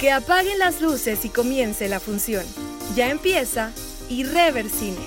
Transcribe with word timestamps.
Que 0.00 0.10
apaguen 0.10 0.58
las 0.58 0.80
luces 0.80 1.24
y 1.24 1.28
comience 1.28 1.88
la 1.88 2.00
función. 2.00 2.44
Ya 2.94 3.10
empieza 3.10 3.72
Irreversine, 4.10 4.98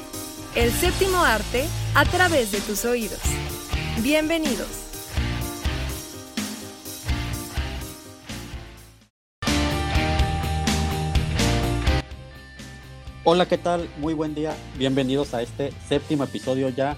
el 0.55 0.71
séptimo 0.71 1.23
arte 1.23 1.65
a 1.93 2.05
través 2.05 2.51
de 2.51 2.61
tus 2.61 2.85
oídos. 2.85 3.19
Bienvenidos. 4.01 4.67
Hola, 13.23 13.45
¿qué 13.45 13.57
tal? 13.57 13.89
Muy 13.97 14.13
buen 14.13 14.33
día. 14.33 14.55
Bienvenidos 14.77 15.33
a 15.33 15.41
este 15.41 15.73
séptimo 15.89 16.23
episodio 16.23 16.69
ya 16.69 16.97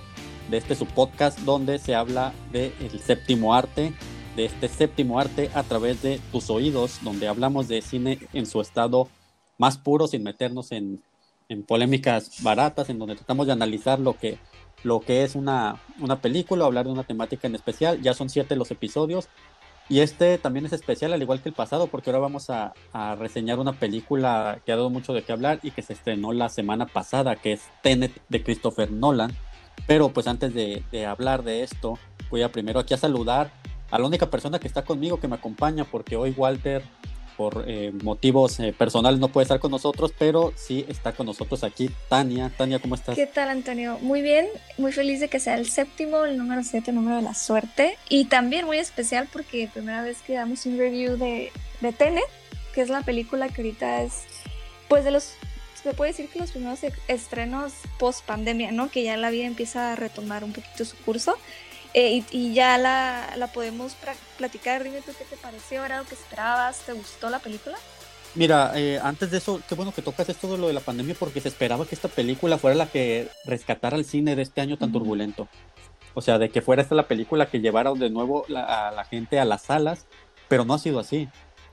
de 0.49 0.57
este 0.57 0.75
su 0.75 0.85
podcast 0.85 1.39
donde 1.39 1.79
se 1.79 1.95
habla 1.95 2.33
del 2.51 3.01
séptimo 3.03 3.53
arte, 3.53 3.93
de 4.35 4.45
este 4.45 4.67
séptimo 4.67 5.19
arte 5.19 5.49
a 5.53 5.63
través 5.63 6.01
de 6.01 6.19
tus 6.31 6.49
oídos, 6.49 6.99
donde 7.03 7.27
hablamos 7.27 7.67
de 7.67 7.81
cine 7.81 8.19
en 8.33 8.45
su 8.45 8.61
estado 8.61 9.09
más 9.57 9.77
puro 9.77 10.07
sin 10.07 10.23
meternos 10.23 10.71
en, 10.71 11.03
en 11.49 11.63
polémicas 11.63 12.41
baratas, 12.41 12.89
en 12.89 12.99
donde 12.99 13.15
tratamos 13.15 13.47
de 13.47 13.53
analizar 13.53 13.99
lo 13.99 14.17
que, 14.17 14.39
lo 14.83 15.01
que 15.01 15.23
es 15.23 15.35
una, 15.35 15.81
una 15.99 16.21
película, 16.21 16.65
hablar 16.65 16.85
de 16.85 16.91
una 16.91 17.03
temática 17.03 17.47
en 17.47 17.55
especial. 17.55 18.01
Ya 18.01 18.13
son 18.13 18.29
siete 18.29 18.55
los 18.55 18.71
episodios. 18.71 19.27
Y 19.89 20.01
este 20.01 20.37
también 20.37 20.67
es 20.67 20.73
especial, 20.73 21.13
al 21.13 21.21
igual 21.21 21.41
que 21.41 21.49
el 21.49 21.55
pasado, 21.55 21.87
porque 21.87 22.11
ahora 22.11 22.19
vamos 22.19 22.51
a, 22.51 22.73
a, 22.93 23.15
reseñar 23.15 23.57
una 23.57 23.73
película 23.73 24.61
que 24.63 24.71
ha 24.71 24.75
dado 24.75 24.91
mucho 24.91 25.13
de 25.13 25.23
qué 25.23 25.31
hablar 25.31 25.59
y 25.63 25.71
que 25.71 25.81
se 25.81 25.93
estrenó 25.93 26.31
la 26.31 26.49
semana 26.49 26.85
pasada, 26.85 27.35
que 27.35 27.53
es 27.53 27.63
Tenet 27.81 28.21
de 28.29 28.43
Christopher 28.43 28.91
Nolan. 28.91 29.35
Pero 29.87 30.09
pues 30.09 30.27
antes 30.27 30.53
de, 30.53 30.83
de 30.91 31.07
hablar 31.07 31.41
de 31.43 31.63
esto, 31.63 31.97
voy 32.29 32.43
a 32.43 32.51
primero 32.51 32.79
aquí 32.79 32.93
a 32.93 32.97
saludar 32.97 33.51
a 33.91 33.99
la 33.99 34.05
única 34.05 34.29
persona 34.29 34.59
que 34.59 34.67
está 34.67 34.83
conmigo, 34.83 35.19
que 35.19 35.27
me 35.27 35.35
acompaña, 35.35 35.83
porque 35.85 36.15
hoy 36.15 36.33
Walter, 36.35 36.83
por 37.37 37.63
eh, 37.67 37.91
motivos 38.03 38.59
eh, 38.59 38.73
personales, 38.77 39.19
no 39.19 39.29
puede 39.29 39.43
estar 39.43 39.59
con 39.59 39.71
nosotros, 39.71 40.13
pero 40.17 40.53
sí 40.55 40.85
está 40.89 41.13
con 41.13 41.25
nosotros 41.25 41.63
aquí 41.63 41.89
Tania. 42.09 42.51
Tania, 42.57 42.79
¿cómo 42.79 42.95
estás? 42.95 43.15
¿Qué 43.15 43.27
tal, 43.27 43.49
Antonio? 43.49 43.97
Muy 44.01 44.21
bien, 44.21 44.47
muy 44.77 44.91
feliz 44.91 45.19
de 45.19 45.29
que 45.29 45.39
sea 45.39 45.55
el 45.55 45.69
séptimo, 45.69 46.25
el 46.25 46.37
número 46.37 46.63
siete, 46.63 46.91
el 46.91 46.95
número 46.95 47.17
de 47.17 47.21
la 47.21 47.33
suerte. 47.33 47.97
Y 48.09 48.25
también 48.25 48.65
muy 48.65 48.77
especial 48.77 49.27
porque 49.31 49.69
primera 49.73 50.01
vez 50.03 50.21
que 50.21 50.33
damos 50.33 50.65
un 50.65 50.77
review 50.77 51.17
de, 51.17 51.51
de 51.81 51.93
Tenet, 51.93 52.23
que 52.73 52.81
es 52.81 52.89
la 52.89 53.01
película 53.01 53.47
que 53.49 53.61
ahorita 53.61 54.01
es, 54.03 54.23
pues 54.87 55.03
de 55.05 55.11
los 55.11 55.33
se 55.81 55.93
puede 55.93 56.11
decir 56.11 56.27
que 56.29 56.39
los 56.39 56.51
primeros 56.51 56.79
estrenos 57.07 57.71
post 57.97 58.25
pandemia, 58.25 58.71
¿no? 58.71 58.89
Que 58.89 59.03
ya 59.03 59.15
la 59.17 59.29
vida 59.29 59.45
empieza 59.45 59.93
a 59.93 59.95
retomar 59.95 60.43
un 60.43 60.51
poquito 60.51 60.83
su 60.83 60.97
curso. 60.97 61.37
Eh, 61.93 62.23
y, 62.31 62.37
y, 62.37 62.53
ya 62.53 62.77
la, 62.77 63.33
la 63.35 63.47
podemos 63.47 63.95
platicar. 64.37 64.83
Dime 64.83 65.01
tú 65.01 65.11
qué 65.17 65.25
te 65.25 65.37
pareció, 65.37 65.83
era 65.83 65.99
lo 65.99 66.05
que 66.05 66.15
esperabas, 66.15 66.79
¿te 66.81 66.93
gustó 66.93 67.29
la 67.29 67.39
película? 67.39 67.77
Mira, 68.35 68.71
eh, 68.75 68.99
antes 69.01 69.31
de 69.31 69.37
eso, 69.37 69.59
qué 69.67 69.73
bueno 69.73 69.91
que 69.91 70.03
tocas 70.03 70.29
esto 70.29 70.51
de 70.51 70.59
lo 70.59 70.67
de 70.67 70.73
la 70.73 70.81
pandemia 70.81 71.15
porque 71.17 71.41
se 71.41 71.47
esperaba 71.47 71.85
que 71.85 71.95
esta 71.95 72.07
película 72.09 72.59
fuera 72.59 72.75
la 72.75 72.85
que 72.85 73.27
rescatara 73.45 73.97
el 73.97 74.05
cine 74.05 74.35
de 74.35 74.43
este 74.43 74.61
año 74.61 74.77
tan 74.77 74.91
turbulento. 74.91 75.47
O 76.13 76.21
sea, 76.21 76.37
de 76.37 76.49
que 76.49 76.61
fuera 76.61 76.81
esta 76.81 76.95
la 76.95 77.07
película 77.07 77.47
que 77.47 77.59
llevara 77.59 77.91
de 77.93 78.09
nuevo 78.09 78.45
la, 78.47 78.89
a 78.89 78.91
la 78.91 79.03
gente 79.03 79.39
a 79.39 79.45
las 79.45 79.63
salas, 79.63 80.05
pero 80.47 80.63
no 80.63 80.75
ha 80.75 80.79
sido 80.79 80.99
así. 80.99 81.27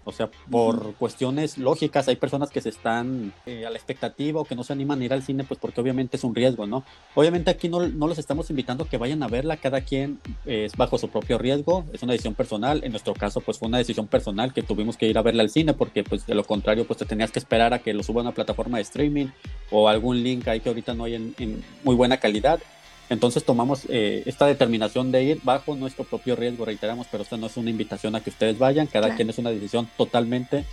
O 0.09 0.13
sea, 0.13 0.31
por 0.51 0.77
uh 0.77 0.79
-huh. 0.79 0.95
cuestiones 0.95 1.59
lógicas, 1.59 2.07
hay 2.07 2.15
personas 2.15 2.51
que 2.51 2.61
se 2.61 2.69
están 2.69 3.33
eh, 3.45 3.67
a 3.67 3.71
la 3.71 3.77
expectativa 3.77 4.41
o 4.41 4.45
que 4.45 4.55
no 4.55 4.63
se 4.63 4.73
animan 4.73 5.01
a 5.01 5.05
ir 5.05 5.13
al 5.13 5.25
cine, 5.25 5.43
pues 5.43 5.59
porque 5.61 5.81
obviamente 5.81 6.17
es 6.17 6.23
un 6.23 6.33
riesgo, 6.33 6.65
¿no? 6.69 6.85
Obviamente 7.17 7.51
aquí 7.51 7.69
no, 7.69 7.87
no 7.89 8.07
los 8.07 8.19
estamos 8.19 8.49
invitando 8.51 8.85
a 8.85 8.89
que 8.89 8.99
vayan 8.99 9.25
a 9.25 9.27
verla, 9.27 9.57
cada 9.57 9.81
quien 9.81 10.21
eh, 10.45 10.65
es 10.67 10.77
bajo 10.77 10.97
su 10.97 11.09
propio 11.09 11.39
riesgo, 11.39 11.85
es 11.93 12.05
una 12.05 12.13
decisión 12.13 12.35
personal. 12.35 12.85
En 12.85 12.93
nuestro 12.93 13.15
caso, 13.15 13.41
pues 13.41 13.59
fue 13.59 13.67
una 13.67 13.79
decisión 13.79 14.07
personal 14.07 14.55
que 14.55 14.63
tuvimos 14.63 14.97
que 14.97 15.09
ir 15.09 15.19
a 15.19 15.23
verla 15.23 15.43
al 15.43 15.51
cine, 15.51 15.75
porque 15.75 16.05
pues 16.05 16.25
de 16.25 16.37
lo 16.37 16.45
contrario, 16.45 16.87
pues 16.87 17.01
te 17.01 17.05
tenías 17.05 17.33
que 17.33 17.41
esperar 17.41 17.75
a 17.75 17.81
que 17.81 17.93
lo 17.93 18.05
suba 18.05 18.21
a 18.21 18.23
una 18.23 18.33
plataforma 18.33 18.77
de 18.79 18.83
streaming 18.83 19.27
o 19.73 19.89
algún 19.89 20.23
link 20.23 20.47
ahí 20.47 20.61
que 20.61 20.69
ahorita 20.69 20.95
no 20.95 21.03
hay 21.03 21.17
en, 21.17 21.35
en 21.39 21.65
muy 21.83 21.97
buena 21.97 22.19
calidad. 22.19 22.61
Entonces 23.09 23.45
tomamos 23.45 23.83
eh, 23.89 24.23
esta 24.27 24.47
determinación 24.47 25.13
de 25.13 25.23
ir 25.23 25.41
bajo 25.45 25.77
nuestro 25.77 26.05
propio 26.05 26.37
riesgo, 26.37 26.65
reiteramos, 26.65 27.07
pero 27.11 27.23
esta 27.23 27.37
no 27.37 27.47
es 27.47 27.57
una 27.57 27.71
invitación 27.71 28.15
a 28.17 28.21
que 28.21 28.31
ustedes 28.31 28.59
vayan, 28.59 28.87
cada 28.87 29.07
claro. 29.07 29.17
quien 29.17 29.31
es 29.31 29.39
una 29.39 29.51
decisión 29.51 29.89
totalmente 29.97 30.65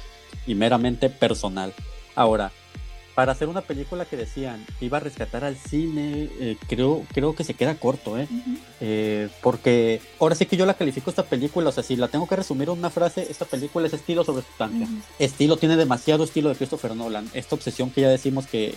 y 0.47 0.55
meramente 0.55 1.09
personal. 1.09 1.73
Ahora, 2.15 2.51
para 3.15 3.31
hacer 3.31 3.47
una 3.47 3.61
película 3.61 4.05
que 4.05 4.17
decían 4.17 4.65
que 4.79 4.85
iba 4.85 4.97
a 4.97 4.99
rescatar 4.99 5.43
al 5.43 5.55
cine, 5.55 6.29
eh, 6.39 6.57
creo, 6.67 7.03
creo 7.13 7.35
que 7.35 7.43
se 7.43 7.53
queda 7.53 7.75
corto, 7.75 8.17
¿eh? 8.17 8.27
Uh 8.29 8.33
-huh. 8.33 8.57
¿eh? 8.81 9.29
Porque 9.41 10.01
ahora 10.19 10.33
sí 10.33 10.47
que 10.47 10.57
yo 10.57 10.65
la 10.65 10.73
califico 10.73 11.11
esta 11.11 11.23
película, 11.23 11.69
o 11.69 11.71
sea, 11.71 11.83
si 11.83 11.95
la 11.95 12.07
tengo 12.07 12.27
que 12.27 12.35
resumir 12.35 12.69
en 12.69 12.79
una 12.79 12.89
frase, 12.89 13.27
esta 13.29 13.45
película 13.45 13.85
es 13.85 13.93
estilo 13.93 14.23
sobre 14.23 14.43
sustancia. 14.43 14.87
Uh 14.87 14.89
-huh. 14.89 15.01
Estilo 15.19 15.57
tiene 15.57 15.77
demasiado 15.77 16.23
estilo 16.23 16.49
de 16.49 16.55
Christopher 16.55 16.95
Nolan, 16.95 17.29
esta 17.35 17.53
obsesión 17.53 17.91
que 17.91 18.01
ya 18.01 18.09
decimos 18.09 18.47
que 18.47 18.75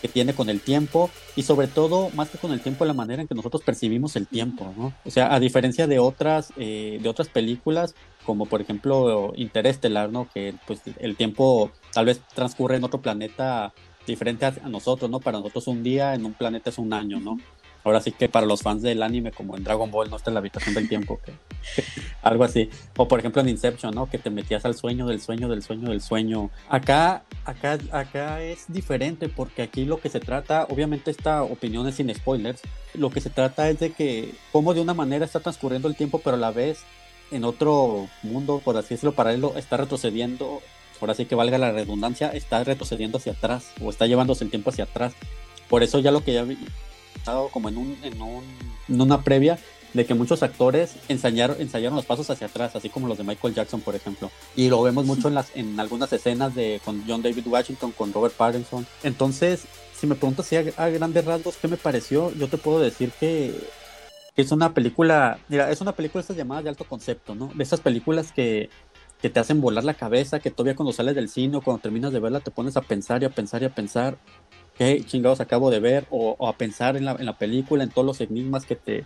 que 0.00 0.08
tiene 0.08 0.34
con 0.34 0.48
el 0.48 0.60
tiempo 0.60 1.10
y 1.36 1.42
sobre 1.42 1.66
todo 1.66 2.10
más 2.10 2.28
que 2.28 2.38
con 2.38 2.52
el 2.52 2.60
tiempo 2.60 2.84
la 2.84 2.94
manera 2.94 3.22
en 3.22 3.28
que 3.28 3.34
nosotros 3.34 3.62
percibimos 3.62 4.16
el 4.16 4.26
tiempo 4.26 4.72
no 4.76 4.92
o 5.04 5.10
sea 5.10 5.34
a 5.34 5.40
diferencia 5.40 5.86
de 5.86 5.98
otras 5.98 6.52
eh, 6.56 6.98
de 7.02 7.08
otras 7.08 7.28
películas 7.28 7.94
como 8.24 8.46
por 8.46 8.60
ejemplo 8.60 9.32
Interestelar 9.36 10.10
no 10.10 10.28
que 10.32 10.54
pues 10.66 10.80
el 10.98 11.16
tiempo 11.16 11.70
tal 11.92 12.06
vez 12.06 12.20
transcurre 12.34 12.76
en 12.76 12.84
otro 12.84 13.00
planeta 13.00 13.72
diferente 14.06 14.46
a, 14.46 14.52
nosotros 14.68 15.10
no 15.10 15.20
para 15.20 15.38
nosotros 15.38 15.66
un 15.66 15.82
día 15.82 16.14
en 16.14 16.24
un 16.24 16.34
planeta 16.34 16.70
es 16.70 16.78
un 16.78 16.92
año 16.92 17.20
no 17.20 17.38
ahora 17.84 18.00
sí 18.00 18.12
que 18.12 18.28
para 18.28 18.46
los 18.46 18.62
fans 18.62 18.82
del 18.82 19.02
anime 19.02 19.32
como 19.32 19.56
en 19.56 19.64
Dragon 19.64 19.90
Ball 19.90 20.10
no 20.10 20.16
está 20.16 20.30
en 20.30 20.34
la 20.34 20.40
habitación 20.40 20.74
del 20.74 20.88
tiempo 20.88 21.20
que, 21.24 21.32
algo 22.22 22.44
así. 22.44 22.70
O 22.96 23.08
por 23.08 23.18
ejemplo 23.18 23.42
en 23.42 23.48
Inception 23.48 23.94
no 23.94 24.08
que 24.08 24.18
te 24.18 24.30
metías 24.30 24.64
al 24.64 24.74
sueño 24.74 25.06
del 25.06 25.20
sueño 25.20 25.48
del 25.48 25.62
sueño 25.62 25.90
del 25.90 26.00
sueño. 26.00 26.50
Acá 26.68 27.24
acá 27.44 27.78
acá 27.92 28.42
es 28.42 28.64
diferente 28.68 29.28
porque 29.28 29.62
aquí 29.62 29.84
lo 29.84 30.00
que 30.00 30.08
se 30.08 30.20
trata 30.20 30.66
obviamente 30.68 31.10
esta 31.10 31.42
opinión 31.42 31.86
es 31.88 31.96
sin 31.96 32.14
spoilers. 32.14 32.60
Lo 32.94 33.10
que 33.10 33.20
se 33.20 33.30
trata 33.30 33.68
es 33.68 33.78
de 33.78 33.92
que 33.92 34.34
como 34.52 34.74
de 34.74 34.80
una 34.80 34.94
manera 34.94 35.24
está 35.24 35.40
transcurriendo 35.40 35.88
el 35.88 35.96
tiempo 35.96 36.20
pero 36.22 36.36
a 36.36 36.40
la 36.40 36.50
vez 36.50 36.80
en 37.30 37.44
otro 37.44 38.08
mundo 38.22 38.60
por 38.64 38.76
así 38.76 38.94
decirlo 38.94 39.12
paralelo 39.12 39.54
está 39.56 39.76
retrocediendo 39.76 40.60
ahora 41.00 41.14
sí 41.14 41.26
que 41.26 41.34
valga 41.34 41.58
la 41.58 41.70
redundancia 41.70 42.30
está 42.30 42.64
retrocediendo 42.64 43.18
hacia 43.18 43.32
atrás 43.32 43.72
o 43.82 43.90
está 43.90 44.06
llevándose 44.06 44.44
el 44.44 44.50
tiempo 44.50 44.70
hacia 44.70 44.84
atrás. 44.84 45.12
Por 45.68 45.82
eso 45.82 45.98
ya 45.98 46.10
lo 46.10 46.24
que 46.24 46.32
ya 46.32 46.44
como 47.52 47.68
en, 47.68 47.76
un, 47.76 47.98
en, 48.02 49.00
una 49.00 49.22
previa 49.22 49.58
de 49.94 50.04
que 50.04 50.14
muchos 50.14 50.42
actores 50.42 50.94
ensayaron, 51.08 51.56
ensayaron 51.60 51.96
los 51.96 52.04
pasos 52.04 52.28
hacia 52.30 52.46
atrás, 52.46 52.76
así 52.76 52.88
como 52.88 53.08
los 53.08 53.18
de 53.18 53.24
Michael 53.24 53.54
Jackson, 53.54 53.80
por 53.80 53.94
ejemplo. 53.94 54.30
Y 54.54 54.68
lo 54.68 54.82
vemos 54.82 55.06
mucho 55.06 55.28
en, 55.28 55.34
las, 55.34 55.54
en 55.54 55.78
algunas 55.80 56.12
escenas 56.12 56.54
de, 56.54 56.80
con 56.84 57.04
John 57.06 57.22
David 57.22 57.46
Washington, 57.46 57.92
con 57.92 58.12
Robert 58.12 58.34
Pattinson. 58.34 58.86
Entonces, 59.02 59.64
si 59.94 60.06
me 60.06 60.14
preguntas 60.14 60.46
si 60.46 60.56
a, 60.56 60.62
grandes 60.62 61.24
rasgos 61.24 61.56
qué 61.56 61.68
me 61.68 61.76
pareció, 61.76 62.32
yo 62.34 62.48
te 62.48 62.58
puedo 62.58 62.80
decir 62.80 63.10
que, 63.18 63.58
que 64.34 64.42
es 64.42 64.52
una 64.52 64.74
película, 64.74 65.38
mira, 65.48 65.70
es 65.70 65.80
una 65.80 65.92
película 65.92 66.20
esta 66.20 66.34
llamada 66.34 66.62
de 66.62 66.68
alto 66.68 66.84
concepto, 66.84 67.34
¿no? 67.34 67.50
De 67.54 67.64
esas 67.64 67.80
películas 67.80 68.30
que, 68.30 68.70
que 69.20 69.30
te 69.30 69.40
hacen 69.40 69.60
volar 69.60 69.84
la 69.84 69.94
cabeza, 69.94 70.38
que 70.38 70.50
todavía 70.50 70.76
cuando 70.76 70.92
sales 70.92 71.14
del 71.14 71.28
cine 71.28 71.56
o 71.56 71.62
cuando 71.62 71.82
terminas 71.82 72.12
de 72.12 72.20
verla 72.20 72.40
te 72.40 72.50
pones 72.50 72.76
a 72.76 72.82
pensar 72.82 73.22
y 73.22 73.26
a 73.26 73.30
pensar 73.30 73.62
y 73.62 73.66
a 73.66 73.74
pensar 73.74 74.18
qué 74.76 75.02
chingados 75.04 75.40
acabo 75.40 75.70
de 75.70 75.80
ver 75.80 76.06
o, 76.10 76.36
o 76.38 76.48
a 76.48 76.56
pensar 76.56 76.96
en 76.96 77.04
la, 77.04 77.12
en 77.12 77.26
la, 77.26 77.36
película, 77.36 77.82
en 77.82 77.90
todos 77.90 78.06
los 78.06 78.20
enigmas 78.20 78.64
que 78.64 78.76
te, 78.76 79.04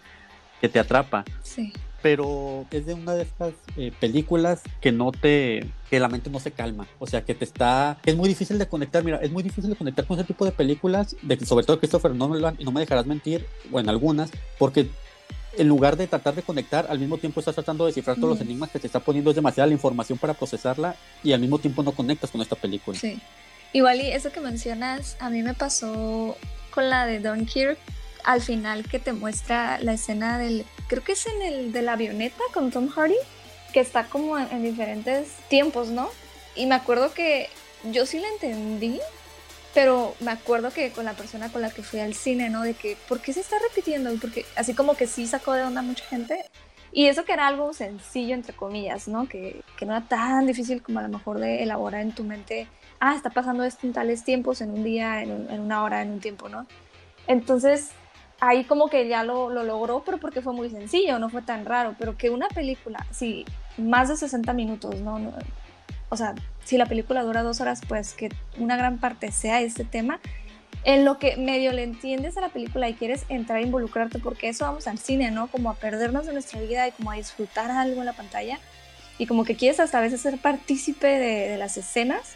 que 0.62 0.68
te 0.68 0.78
atrapa. 0.78 1.24
Sí. 1.42 1.72
Pero 2.00 2.66
es 2.70 2.86
de 2.86 2.94
una 2.94 3.14
de 3.14 3.22
estas 3.22 3.52
eh, 3.76 3.92
películas 4.00 4.62
que 4.80 4.92
no 4.92 5.12
te, 5.12 5.68
que 5.90 6.00
la 6.00 6.08
mente 6.08 6.30
no 6.30 6.40
se 6.40 6.50
calma, 6.50 6.86
o 6.98 7.06
sea, 7.06 7.24
que 7.24 7.34
te 7.34 7.44
está, 7.44 7.98
es 8.04 8.16
muy 8.16 8.28
difícil 8.28 8.58
de 8.58 8.66
conectar, 8.66 9.04
mira, 9.04 9.18
es 9.18 9.30
muy 9.30 9.42
difícil 9.42 9.70
de 9.70 9.76
conectar 9.76 10.04
con 10.06 10.18
ese 10.18 10.26
tipo 10.26 10.44
de 10.44 10.50
películas, 10.50 11.14
de, 11.22 11.38
sobre 11.44 11.64
todo 11.64 11.78
Christopher 11.78 12.12
Nolan, 12.12 12.56
y 12.58 12.64
no 12.64 12.72
me 12.72 12.80
dejarás 12.80 13.06
mentir, 13.06 13.46
o 13.70 13.78
en 13.78 13.88
algunas, 13.88 14.32
porque 14.58 14.88
en 15.56 15.68
lugar 15.68 15.96
de 15.96 16.08
tratar 16.08 16.34
de 16.34 16.42
conectar, 16.42 16.86
al 16.88 16.98
mismo 16.98 17.18
tiempo 17.18 17.38
estás 17.38 17.54
tratando 17.54 17.84
de 17.84 17.90
descifrar 17.90 18.16
todos 18.16 18.30
mm. 18.30 18.32
los 18.32 18.40
enigmas 18.40 18.70
que 18.70 18.80
te 18.80 18.88
está 18.88 18.98
poniendo, 18.98 19.30
es 19.30 19.36
demasiada 19.36 19.68
la 19.68 19.74
información 19.74 20.18
para 20.18 20.34
procesarla 20.34 20.96
y 21.22 21.32
al 21.32 21.40
mismo 21.40 21.58
tiempo 21.60 21.84
no 21.84 21.92
conectas 21.92 22.30
con 22.30 22.40
esta 22.40 22.56
película. 22.56 22.98
Sí. 22.98 23.20
Igual 23.72 24.00
y 24.00 24.08
eso 24.08 24.32
que 24.32 24.40
mencionas, 24.40 25.16
a 25.20 25.30
mí 25.30 25.42
me 25.42 25.54
pasó 25.54 26.36
con 26.72 26.90
la 26.90 27.06
de 27.06 27.20
Dunkirk, 27.20 27.78
al 28.24 28.40
final 28.40 28.88
que 28.88 28.98
te 28.98 29.12
muestra 29.12 29.78
la 29.80 29.94
escena 29.94 30.38
del, 30.38 30.64
creo 30.88 31.02
que 31.02 31.12
es 31.12 31.26
en 31.26 31.42
el 31.42 31.72
de 31.72 31.82
la 31.82 31.94
avioneta 31.94 32.42
con 32.52 32.70
Tom 32.70 32.88
Hardy, 32.88 33.16
que 33.72 33.80
está 33.80 34.04
como 34.04 34.38
en, 34.38 34.48
en 34.50 34.62
diferentes 34.62 35.28
tiempos, 35.48 35.88
¿no? 35.88 36.08
Y 36.54 36.66
me 36.66 36.74
acuerdo 36.74 37.12
que 37.14 37.48
yo 37.90 38.06
sí 38.06 38.18
la 38.18 38.28
entendí, 38.28 39.00
pero 39.74 40.14
me 40.20 40.30
acuerdo 40.30 40.70
que 40.70 40.90
con 40.92 41.04
la 41.04 41.14
persona 41.14 41.50
con 41.50 41.62
la 41.62 41.70
que 41.70 41.82
fui 41.82 42.00
al 42.00 42.14
cine, 42.14 42.50
¿no? 42.50 42.62
De 42.62 42.74
que, 42.74 42.96
¿por 43.08 43.20
qué 43.20 43.32
se 43.32 43.40
está 43.40 43.56
repitiendo? 43.58 44.10
Porque 44.20 44.44
así 44.56 44.74
como 44.74 44.94
que 44.94 45.06
sí 45.06 45.26
sacó 45.26 45.54
de 45.54 45.62
onda 45.62 45.82
mucha 45.82 46.04
gente. 46.04 46.44
Y 46.92 47.06
eso 47.06 47.24
que 47.24 47.32
era 47.32 47.46
algo 47.46 47.72
sencillo, 47.72 48.34
entre 48.34 48.54
comillas, 48.54 49.08
¿no? 49.08 49.26
Que, 49.26 49.62
que 49.78 49.86
no 49.86 49.96
era 49.96 50.06
tan 50.06 50.46
difícil 50.46 50.82
como 50.82 50.98
a 50.98 51.02
lo 51.02 51.08
mejor 51.08 51.38
de 51.38 51.62
elaborar 51.62 52.02
en 52.02 52.12
tu 52.12 52.22
mente, 52.22 52.68
ah, 53.00 53.14
está 53.16 53.30
pasando 53.30 53.64
esto 53.64 53.86
en 53.86 53.94
tales 53.94 54.24
tiempos, 54.24 54.60
en 54.60 54.70
un 54.70 54.84
día, 54.84 55.22
en 55.22 55.60
una 55.60 55.82
hora, 55.82 56.02
en 56.02 56.10
un 56.10 56.20
tiempo, 56.20 56.50
¿no? 56.50 56.66
Entonces, 57.26 57.92
ahí 58.42 58.64
como 58.64 58.88
que 58.88 59.06
ya 59.06 59.22
lo, 59.22 59.50
lo, 59.50 59.62
logró, 59.62 60.02
pero 60.04 60.18
porque 60.18 60.42
fue 60.42 60.52
muy 60.52 60.68
sencillo, 60.68 61.20
no 61.20 61.30
fue 61.30 61.42
tan 61.42 61.64
raro, 61.64 61.94
pero 61.96 62.16
que 62.18 62.28
una 62.28 62.48
película, 62.48 63.06
sí, 63.12 63.44
más 63.78 64.08
de 64.08 64.16
60 64.16 64.52
minutos, 64.52 65.00
¿no? 65.00 65.20
no 65.20 65.32
o 66.08 66.16
sea, 66.16 66.34
si 66.64 66.76
la 66.76 66.86
película 66.86 67.22
dura 67.22 67.44
dos 67.44 67.60
horas, 67.60 67.80
pues 67.86 68.14
que 68.14 68.30
una 68.58 68.76
gran 68.76 68.98
parte 68.98 69.30
sea 69.30 69.60
este 69.60 69.84
tema, 69.84 70.18
en 70.82 71.04
lo 71.04 71.20
que 71.20 71.36
medio 71.36 71.72
le 71.72 71.84
entiendes 71.84 72.36
a 72.36 72.40
la 72.40 72.48
película 72.48 72.88
y 72.88 72.94
quieres 72.94 73.26
entrar 73.28 73.58
a 73.58 73.62
involucrarte, 73.62 74.18
porque 74.18 74.48
eso 74.48 74.64
vamos 74.64 74.88
al 74.88 74.98
cine, 74.98 75.30
¿no? 75.30 75.46
Como 75.46 75.70
a 75.70 75.74
perdernos 75.74 76.26
de 76.26 76.32
nuestra 76.32 76.60
vida 76.60 76.88
y 76.88 76.90
como 76.90 77.12
a 77.12 77.14
disfrutar 77.14 77.70
algo 77.70 78.00
en 78.00 78.06
la 78.06 78.12
pantalla. 78.12 78.58
Y 79.18 79.26
como 79.26 79.44
que 79.44 79.54
quieres 79.54 79.78
hasta 79.78 79.98
a 79.98 80.00
veces 80.00 80.20
ser 80.20 80.38
partícipe 80.38 81.06
de, 81.06 81.48
de 81.48 81.58
las 81.58 81.76
escenas, 81.76 82.34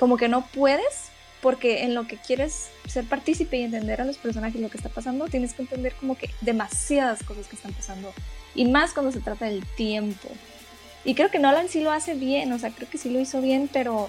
como 0.00 0.16
que 0.16 0.26
no 0.28 0.44
puedes, 0.52 1.03
porque 1.44 1.82
en 1.82 1.94
lo 1.94 2.06
que 2.06 2.16
quieres 2.16 2.70
ser 2.88 3.04
partícipe 3.04 3.58
y 3.58 3.64
entender 3.64 4.00
a 4.00 4.06
los 4.06 4.16
personajes 4.16 4.62
lo 4.62 4.70
que 4.70 4.78
está 4.78 4.88
pasando, 4.88 5.28
tienes 5.28 5.52
que 5.52 5.60
entender 5.60 5.92
como 5.94 6.16
que 6.16 6.30
demasiadas 6.40 7.22
cosas 7.22 7.48
que 7.48 7.56
están 7.56 7.74
pasando. 7.74 8.14
Y 8.54 8.64
más 8.64 8.94
cuando 8.94 9.12
se 9.12 9.20
trata 9.20 9.44
del 9.44 9.62
tiempo. 9.76 10.30
Y 11.04 11.14
creo 11.14 11.30
que 11.30 11.38
Nolan 11.38 11.68
sí 11.68 11.82
lo 11.82 11.92
hace 11.92 12.14
bien, 12.14 12.50
o 12.50 12.58
sea, 12.58 12.70
creo 12.70 12.88
que 12.88 12.96
sí 12.96 13.10
lo 13.10 13.20
hizo 13.20 13.42
bien, 13.42 13.68
pero 13.70 14.08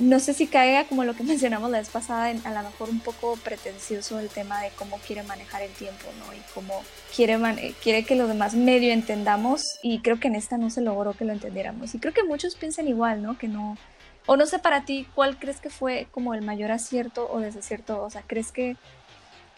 no 0.00 0.20
sé 0.20 0.34
si 0.34 0.46
caiga 0.46 0.84
como 0.84 1.04
lo 1.04 1.14
que 1.14 1.22
mencionamos 1.32 1.70
la 1.70 1.78
vez 1.78 1.88
pasada, 1.88 2.30
en, 2.30 2.46
a 2.46 2.52
lo 2.52 2.68
mejor 2.68 2.90
un 2.90 3.00
poco 3.00 3.36
pretencioso 3.36 4.20
el 4.20 4.28
tema 4.28 4.60
de 4.60 4.68
cómo 4.76 4.98
quiere 4.98 5.22
manejar 5.22 5.62
el 5.62 5.72
tiempo, 5.72 6.04
¿no? 6.18 6.34
Y 6.34 6.42
cómo 6.52 6.82
quiere, 7.16 7.38
quiere 7.82 8.04
que 8.04 8.16
los 8.16 8.28
demás 8.28 8.52
medio 8.52 8.92
entendamos 8.92 9.78
y 9.82 10.00
creo 10.00 10.20
que 10.20 10.28
en 10.28 10.34
esta 10.34 10.58
no 10.58 10.68
se 10.68 10.82
logró 10.82 11.14
que 11.14 11.24
lo 11.24 11.32
entendiéramos. 11.32 11.94
Y 11.94 12.00
creo 12.00 12.12
que 12.12 12.22
muchos 12.22 12.54
piensan 12.54 12.86
igual, 12.86 13.22
¿no? 13.22 13.38
Que 13.38 13.48
no... 13.48 13.78
O 14.26 14.36
no 14.36 14.46
sé 14.46 14.58
para 14.58 14.84
ti, 14.84 15.06
¿cuál 15.14 15.38
crees 15.38 15.60
que 15.60 15.70
fue 15.70 16.08
como 16.10 16.34
el 16.34 16.42
mayor 16.42 16.70
acierto 16.70 17.28
o 17.30 17.40
desacierto? 17.40 18.02
O 18.02 18.10
sea, 18.10 18.22
¿crees 18.26 18.52
que 18.52 18.76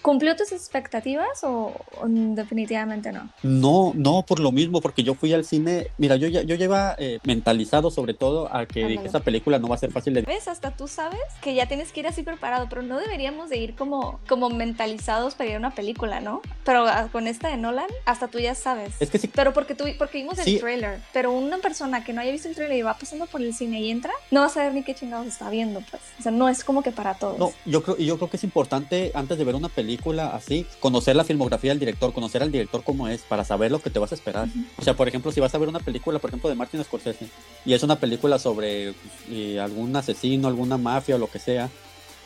¿Cumplió 0.07 0.37
tus 0.37 0.53
expectativas 0.53 1.43
o, 1.43 1.75
definitivamente 2.07 3.11
no? 3.11 3.29
No, 3.43 3.91
no, 3.97 4.23
por 4.23 4.39
lo 4.39 4.53
mismo, 4.53 4.81
porque 4.81 5.03
yo 5.03 5.15
fui 5.15 5.33
al 5.33 5.45
cine, 5.45 5.89
mira, 5.99 6.15
yo 6.15 6.29
ya 6.29 6.43
yo 6.43 6.55
lleva 6.55 6.95
eh, 6.97 7.19
mentalizado 7.25 7.91
sobre 7.91 8.15
todo 8.15 8.49
a 8.55 8.67
que 8.67 9.01
esa 9.05 9.19
película 9.19 9.59
no 9.59 9.67
va 9.67 9.75
a 9.75 9.79
ser 9.79 9.91
fácil 9.91 10.15
de... 10.15 10.23
¿Ves? 10.23 10.47
Hasta 10.47 10.71
tú 10.71 10.87
sabes 10.87 11.19
que 11.43 11.57
ya 11.57 11.67
tienes 11.67 11.91
que 11.91 11.99
ir 11.99 12.07
así 12.07 12.23
preparado, 12.23 12.69
pero 12.71 12.83
no 12.83 13.01
deberíamos 13.01 13.51
de 13.51 13.57
ir 13.57 13.75
como, 13.75 14.21
como 14.29 14.49
mentalizados 14.49 15.35
para 15.35 15.51
ir 15.51 15.57
a 15.57 15.59
una 15.59 15.75
película, 15.75 16.21
¿no? 16.21 16.41
Pero 16.65 16.87
ah, 16.87 17.09
con 17.11 17.27
esta 17.27 17.49
de 17.49 17.57
Nolan, 17.57 17.91
hasta 18.05 18.29
tú 18.29 18.39
ya 18.39 18.55
sabes. 18.55 18.95
Es 19.01 19.11
que 19.11 19.19
sí. 19.19 19.27
Pero 19.27 19.53
porque, 19.53 19.75
tú, 19.75 19.87
porque 19.99 20.19
vimos 20.19 20.39
el 20.39 20.61
trailer, 20.61 21.01
pero 21.13 21.33
una 21.33 21.59
persona 21.59 22.05
que 22.05 22.13
no 22.13 22.21
haya 22.21 22.31
visto 22.31 22.49
el 22.49 22.55
trailer 22.55 22.79
y 22.79 22.83
va 22.83 22.97
pasando 22.97 23.27
por 23.27 23.43
el 23.43 23.53
cine 23.55 23.81
y 23.81 23.91
entra, 23.91 24.13
no 24.31 24.43
va 24.43 24.47
a 24.47 24.51
saber 24.51 24.73
ni 24.73 24.85
qué 24.85 24.95
chingados 24.95 25.27
está 25.27 25.51
viendo, 25.51 25.83
pues. 25.91 26.01
O 26.21 26.23
sea, 26.23 26.31
no 26.31 26.49
es 26.49 26.63
como 26.63 26.85
que 26.85 26.93
para 26.93 27.15
todos. 27.15 27.41
No, 27.41 27.51
yo 27.65 27.83
creo, 27.83 27.97
yo 27.97 28.17
creo 28.19 28.31
que 28.31 28.37
es 28.37 28.45
importante 28.45 29.11
antes 29.13 29.37
de 29.37 29.43
ver 29.43 29.57
una 29.57 29.69
película, 29.69 29.96
así, 30.35 30.67
conocer 30.81 31.17
la 31.17 31.25
filmografía 31.25 31.71
del 31.71 31.79
director, 31.79 32.13
conocer 32.13 32.43
al 32.43 32.53
director 32.53 32.83
cómo 32.85 33.09
es, 33.09 33.23
para 33.23 33.45
saber 33.45 33.71
lo 33.71 33.81
que 33.81 33.91
te 33.91 33.99
vas 33.99 34.13
a 34.13 34.15
esperar. 34.15 34.49
O 34.79 34.83
sea, 34.83 34.95
por 34.95 35.09
ejemplo, 35.09 35.33
si 35.33 35.41
vas 35.41 35.55
a 35.55 35.59
ver 35.59 35.69
una 35.69 35.81
película, 35.81 36.19
por 36.19 36.31
ejemplo, 36.31 36.49
de 36.49 36.55
Martin 36.55 36.83
Scorsese, 36.85 37.29
y 37.65 37.75
es 37.75 37.83
una 37.83 37.97
película 37.97 38.39
sobre 38.39 38.95
pues, 39.29 39.59
algún 39.59 39.95
asesino, 39.97 40.49
alguna 40.49 40.79
mafia 40.79 41.17
o 41.17 41.19
lo 41.19 41.29
que 41.29 41.39
sea, 41.39 41.71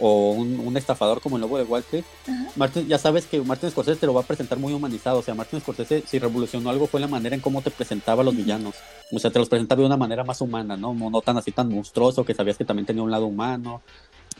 o 0.01 0.33
un, 0.33 0.77
estafador 0.77 1.21
como 1.21 1.37
el 1.37 1.43
lobo 1.43 1.59
de 1.59 1.65
Wall 1.65 1.83
Street, 1.83 2.05
Martin, 2.57 2.89
ya 2.89 2.99
sabes 2.99 3.27
que 3.27 3.41
Martin 3.43 3.71
Scorsese 3.71 4.01
te 4.01 4.07
lo 4.07 4.15
va 4.15 4.23
a 4.23 4.25
presentar 4.25 4.59
muy 4.59 4.73
humanizado. 4.73 5.19
O 5.19 5.23
sea, 5.23 5.35
Martin 5.35 5.61
Scorsese, 5.61 6.03
si 6.07 6.19
revolucionó 6.19 6.71
algo, 6.71 6.87
fue 6.87 7.01
la 7.01 7.07
manera 7.07 7.35
en 7.35 7.43
cómo 7.43 7.61
te 7.61 7.71
presentaba 7.71 8.23
a 8.23 8.25
los 8.25 8.35
villanos. 8.35 8.77
O 9.13 9.19
sea, 9.19 9.31
te 9.31 9.39
los 9.39 9.49
presentaba 9.49 9.81
de 9.81 9.87
una 9.87 9.99
manera 9.99 10.25
más 10.25 10.41
humana, 10.41 10.77
¿no? 10.77 10.95
No 10.95 11.21
tan 11.21 11.37
así 11.37 11.53
tan 11.53 11.69
monstruoso, 11.69 12.25
que 12.25 12.35
sabías 12.35 12.57
que 12.57 12.65
también 12.65 12.87
tenía 12.87 13.03
un 13.03 13.11
lado 13.11 13.27
humano 13.27 13.83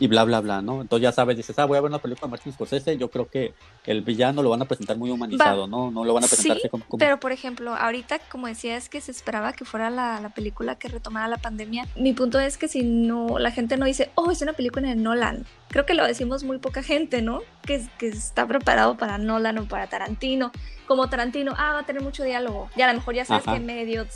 y 0.01 0.07
bla, 0.07 0.23
bla, 0.23 0.41
bla, 0.41 0.63
¿no? 0.63 0.81
Entonces 0.81 1.03
ya 1.03 1.11
sabes, 1.11 1.37
dices, 1.37 1.59
ah, 1.59 1.65
voy 1.65 1.77
a 1.77 1.81
ver 1.81 1.91
una 1.91 1.99
película 1.99 2.25
de 2.25 2.31
Martin 2.31 2.51
Scorsese, 2.51 2.97
yo 2.97 3.11
creo 3.11 3.29
que 3.29 3.53
el 3.85 4.01
villano 4.01 4.41
lo 4.41 4.49
van 4.49 4.59
a 4.63 4.65
presentar 4.65 4.97
muy 4.97 5.11
humanizado, 5.11 5.67
¿no? 5.67 5.91
No 5.91 6.03
lo 6.03 6.15
van 6.15 6.23
a 6.23 6.27
presentar 6.27 6.57
como, 6.71 6.83
Pero, 6.97 7.19
por 7.19 7.31
ejemplo, 7.31 7.75
ahorita, 7.75 8.17
como 8.31 8.47
decía, 8.47 8.77
es 8.77 8.89
que 8.89 8.99
se 8.99 9.11
esperaba 9.11 9.53
que 9.53 9.63
fuera 9.63 9.91
la, 9.91 10.19
la, 10.19 10.29
película 10.29 10.73
que 10.73 10.87
retomara 10.87 11.27
la 11.27 11.37
pandemia. 11.37 11.87
Mi 11.95 12.13
punto 12.13 12.39
es 12.39 12.57
que 12.57 12.67
si 12.67 12.81
no, 12.81 13.37
la 13.37 13.51
gente 13.51 13.77
no 13.77 13.85
dice, 13.85 14.09
oh, 14.15 14.31
es 14.31 14.41
una 14.41 14.53
película 14.53 14.89
de 14.89 14.95
Nolan. 14.95 15.45
Creo 15.67 15.85
que 15.85 15.93
lo 15.93 16.03
decimos 16.03 16.43
muy 16.43 16.57
poca 16.57 16.81
gente, 16.81 17.21
¿no? 17.21 17.43
Que, 17.61 17.87
que 17.99 18.07
está 18.07 18.47
preparado 18.47 18.97
para 18.97 19.19
Nolan 19.19 19.59
o 19.59 19.67
para 19.67 19.85
Tarantino. 19.85 20.51
Como 20.87 21.11
Tarantino, 21.11 21.53
ah, 21.59 21.73
va 21.73 21.79
a 21.81 21.85
tener 21.85 22.01
mucho 22.01 22.23
diálogo. 22.23 22.71
Ya 22.75 22.85
a 22.85 22.91
lo 22.91 22.97
mejor 22.97 23.13
ya 23.13 23.25
sabes 23.25 23.43
que 23.43 23.59
medios... 23.59 24.07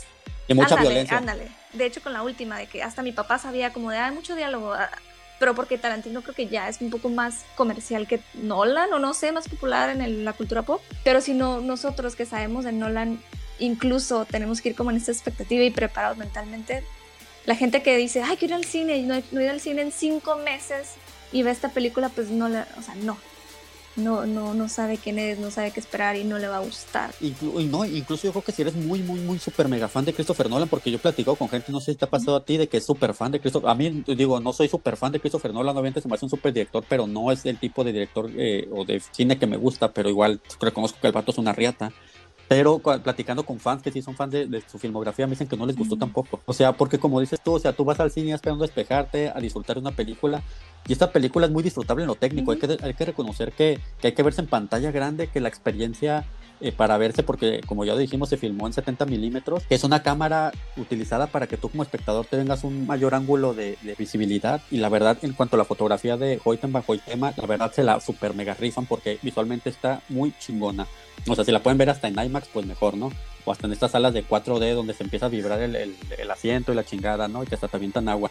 Y 0.48 0.54
mucha 0.54 0.74
ándale, 0.74 0.88
violencia. 0.88 1.18
Ándale. 1.18 1.48
De 1.74 1.86
hecho, 1.86 2.00
con 2.02 2.12
la 2.12 2.24
última, 2.24 2.58
de 2.58 2.66
que 2.66 2.82
hasta 2.82 3.02
mi 3.02 3.12
papá 3.12 3.38
sabía 3.38 3.72
como 3.72 3.90
de, 3.92 3.98
ah, 3.98 4.10
mucho 4.10 4.34
diálogo 4.34 4.74
pero 5.38 5.54
porque 5.54 5.78
Tarantino 5.78 6.22
creo 6.22 6.34
que 6.34 6.46
ya 6.46 6.68
es 6.68 6.80
un 6.80 6.90
poco 6.90 7.08
más 7.08 7.44
comercial 7.56 8.06
que 8.06 8.20
Nolan, 8.34 8.92
o 8.92 8.98
no 8.98 9.14
sé, 9.14 9.32
más 9.32 9.48
popular 9.48 9.90
en 9.90 10.24
la 10.24 10.32
cultura 10.32 10.62
pop. 10.62 10.80
Pero 11.04 11.20
si 11.20 11.34
no, 11.34 11.60
nosotros 11.60 12.16
que 12.16 12.26
sabemos 12.26 12.64
de 12.64 12.72
Nolan, 12.72 13.20
incluso 13.58 14.24
tenemos 14.24 14.60
que 14.60 14.70
ir 14.70 14.74
como 14.74 14.90
en 14.90 14.96
esta 14.96 15.12
expectativa 15.12 15.62
y 15.62 15.70
preparados 15.70 16.16
mentalmente. 16.16 16.84
La 17.44 17.54
gente 17.54 17.82
que 17.82 17.96
dice, 17.96 18.22
ay, 18.22 18.36
quiero 18.36 18.54
ir 18.54 18.64
al 18.64 18.64
cine, 18.64 19.02
no, 19.02 19.14
no 19.30 19.40
he 19.40 19.44
ido 19.44 19.52
al 19.52 19.60
cine 19.60 19.82
en 19.82 19.92
cinco 19.92 20.36
meses 20.36 20.94
y 21.32 21.42
ve 21.42 21.50
esta 21.50 21.68
película, 21.68 22.08
pues 22.08 22.30
no, 22.30 22.48
la, 22.48 22.66
o 22.78 22.82
sea, 22.82 22.94
no, 22.96 23.16
no, 23.96 24.26
no, 24.26 24.54
no 24.54 24.68
sabe 24.68 24.98
quién 24.98 25.18
es, 25.18 25.38
no 25.38 25.50
sabe 25.50 25.70
qué 25.70 25.80
esperar 25.80 26.16
y 26.16 26.24
no 26.24 26.38
le 26.38 26.48
va 26.48 26.58
a 26.58 26.60
gustar. 26.60 27.10
no, 27.20 27.84
incluso 27.84 28.24
yo 28.24 28.32
creo 28.32 28.44
que 28.44 28.52
si 28.52 28.62
eres 28.62 28.74
muy, 28.74 29.00
muy, 29.00 29.20
muy 29.20 29.38
súper 29.38 29.68
mega 29.68 29.88
fan 29.88 30.04
de 30.04 30.12
Christopher 30.12 30.50
Nolan, 30.50 30.68
porque 30.68 30.90
yo 30.90 30.96
he 30.96 31.00
platicado 31.00 31.36
con 31.36 31.48
gente, 31.48 31.72
no 31.72 31.80
sé 31.80 31.92
si 31.92 31.98
te 31.98 32.04
ha 32.04 32.10
pasado 32.10 32.36
a 32.36 32.44
ti, 32.44 32.56
de 32.56 32.68
que 32.68 32.76
es 32.76 32.84
súper 32.84 33.14
fan 33.14 33.32
de 33.32 33.40
Christopher 33.40 33.70
A 33.70 33.74
mí, 33.74 34.04
digo, 34.06 34.38
no 34.40 34.52
soy 34.52 34.68
súper 34.68 34.96
fan 34.96 35.12
de 35.12 35.20
Christopher 35.20 35.52
Nolan, 35.52 35.76
obviamente 35.76 36.00
se 36.00 36.08
me 36.08 36.14
hace 36.14 36.26
un 36.26 36.30
súper 36.30 36.52
director, 36.52 36.84
pero 36.88 37.06
no 37.06 37.32
es 37.32 37.44
el 37.46 37.58
tipo 37.58 37.84
de 37.84 37.92
director 37.92 38.30
eh, 38.36 38.68
o 38.72 38.84
de 38.84 39.00
cine 39.00 39.38
que 39.38 39.46
me 39.46 39.56
gusta, 39.56 39.92
pero 39.92 40.08
igual 40.08 40.40
reconozco 40.60 40.98
que 41.00 41.06
el 41.06 41.12
vato 41.12 41.30
es 41.32 41.38
una 41.38 41.52
riata. 41.52 41.92
Pero 42.48 42.78
platicando 42.78 43.44
con 43.44 43.58
fans 43.58 43.82
que 43.82 43.90
sí 43.90 44.02
son 44.02 44.14
fans 44.14 44.30
de, 44.30 44.62
su 44.68 44.78
filmografía, 44.78 45.26
me 45.26 45.30
dicen 45.30 45.48
que 45.48 45.56
no 45.56 45.66
les 45.66 45.76
gustó 45.76 45.96
tampoco. 45.96 46.40
O 46.46 46.52
sea, 46.52 46.72
porque 46.72 46.98
como 46.98 47.18
dices 47.18 47.40
tú, 47.42 47.54
o 47.54 47.58
sea, 47.58 47.72
tú 47.72 47.84
vas 47.84 47.98
al 47.98 48.12
cine 48.12 48.32
esperando 48.32 48.62
despejarte, 48.62 49.30
a 49.34 49.40
disfrutar 49.40 49.74
de 49.74 49.80
una 49.80 49.90
película 49.90 50.42
y 50.88 50.92
esta 50.92 51.10
película 51.10 51.46
es 51.46 51.52
muy 51.52 51.62
disfrutable 51.62 52.04
en 52.04 52.08
lo 52.08 52.14
técnico. 52.14 52.52
hay, 52.52 52.58
que, 52.58 52.78
hay 52.80 52.94
que 52.94 53.04
reconocer 53.04 53.52
que, 53.52 53.78
que, 54.00 54.08
hay 54.08 54.12
que 54.12 54.22
verse 54.22 54.40
en 54.40 54.46
pantalla 54.46 54.90
grande, 54.90 55.28
que 55.28 55.40
la 55.40 55.48
experiencia 55.48 56.24
eh, 56.60 56.72
para 56.72 56.96
verse, 56.96 57.22
porque 57.22 57.60
como 57.66 57.84
ya 57.84 57.94
dijimos, 57.96 58.30
se 58.30 58.38
filmó 58.38 58.66
en 58.66 58.72
70 58.72 59.04
milímetros, 59.04 59.64
que 59.68 59.74
es 59.74 59.84
una 59.84 60.02
cámara 60.02 60.52
utilizada 60.78 61.26
para 61.26 61.46
que 61.46 61.58
tú 61.58 61.68
como 61.68 61.82
espectador 61.82 62.24
te 62.24 62.38
vengas 62.38 62.64
un 62.64 62.86
mayor 62.86 63.14
ángulo 63.14 63.52
de, 63.52 63.76
visibilidad. 63.98 64.62
Y 64.70 64.78
la 64.78 64.88
verdad, 64.88 65.18
en 65.20 65.34
cuanto 65.34 65.56
a 65.56 65.58
la 65.58 65.66
fotografía 65.66 66.16
de 66.16 66.40
Hoyten 66.42 66.72
bajo 66.72 66.94
el 66.94 67.00
tema, 67.00 67.34
la 67.36 67.46
verdad 67.46 67.72
se 67.72 67.82
la 67.82 68.00
super 68.00 68.34
mega 68.34 68.54
rifan 68.54 68.86
porque 68.86 69.18
visualmente 69.22 69.68
está 69.68 70.00
muy 70.08 70.32
chingona. 70.38 70.86
O 71.28 71.34
sea, 71.34 71.44
si 71.44 71.52
la 71.52 71.62
pueden 71.62 71.76
ver 71.76 71.90
hasta 71.90 72.08
en 72.08 72.18
IMAX, 72.18 72.48
pues 72.48 72.64
mejor, 72.64 72.96
¿no? 72.96 73.10
O 73.44 73.52
hasta 73.52 73.66
en 73.66 73.72
estas 73.72 73.90
salas 73.90 74.14
de 74.14 74.26
4D 74.26 74.74
donde 74.74 74.94
se 74.94 75.04
empieza 75.04 75.26
a 75.26 75.28
vibrar 75.28 75.60
el, 75.60 75.76
el, 75.76 75.96
el 76.16 76.30
asiento 76.30 76.72
y 76.72 76.76
la 76.76 76.84
chingada, 76.84 77.28
¿no? 77.28 77.42
Y 77.42 77.46
que 77.46 77.54
hasta 77.54 77.68
te 77.68 77.76
avientan 77.76 78.08
agua. 78.08 78.30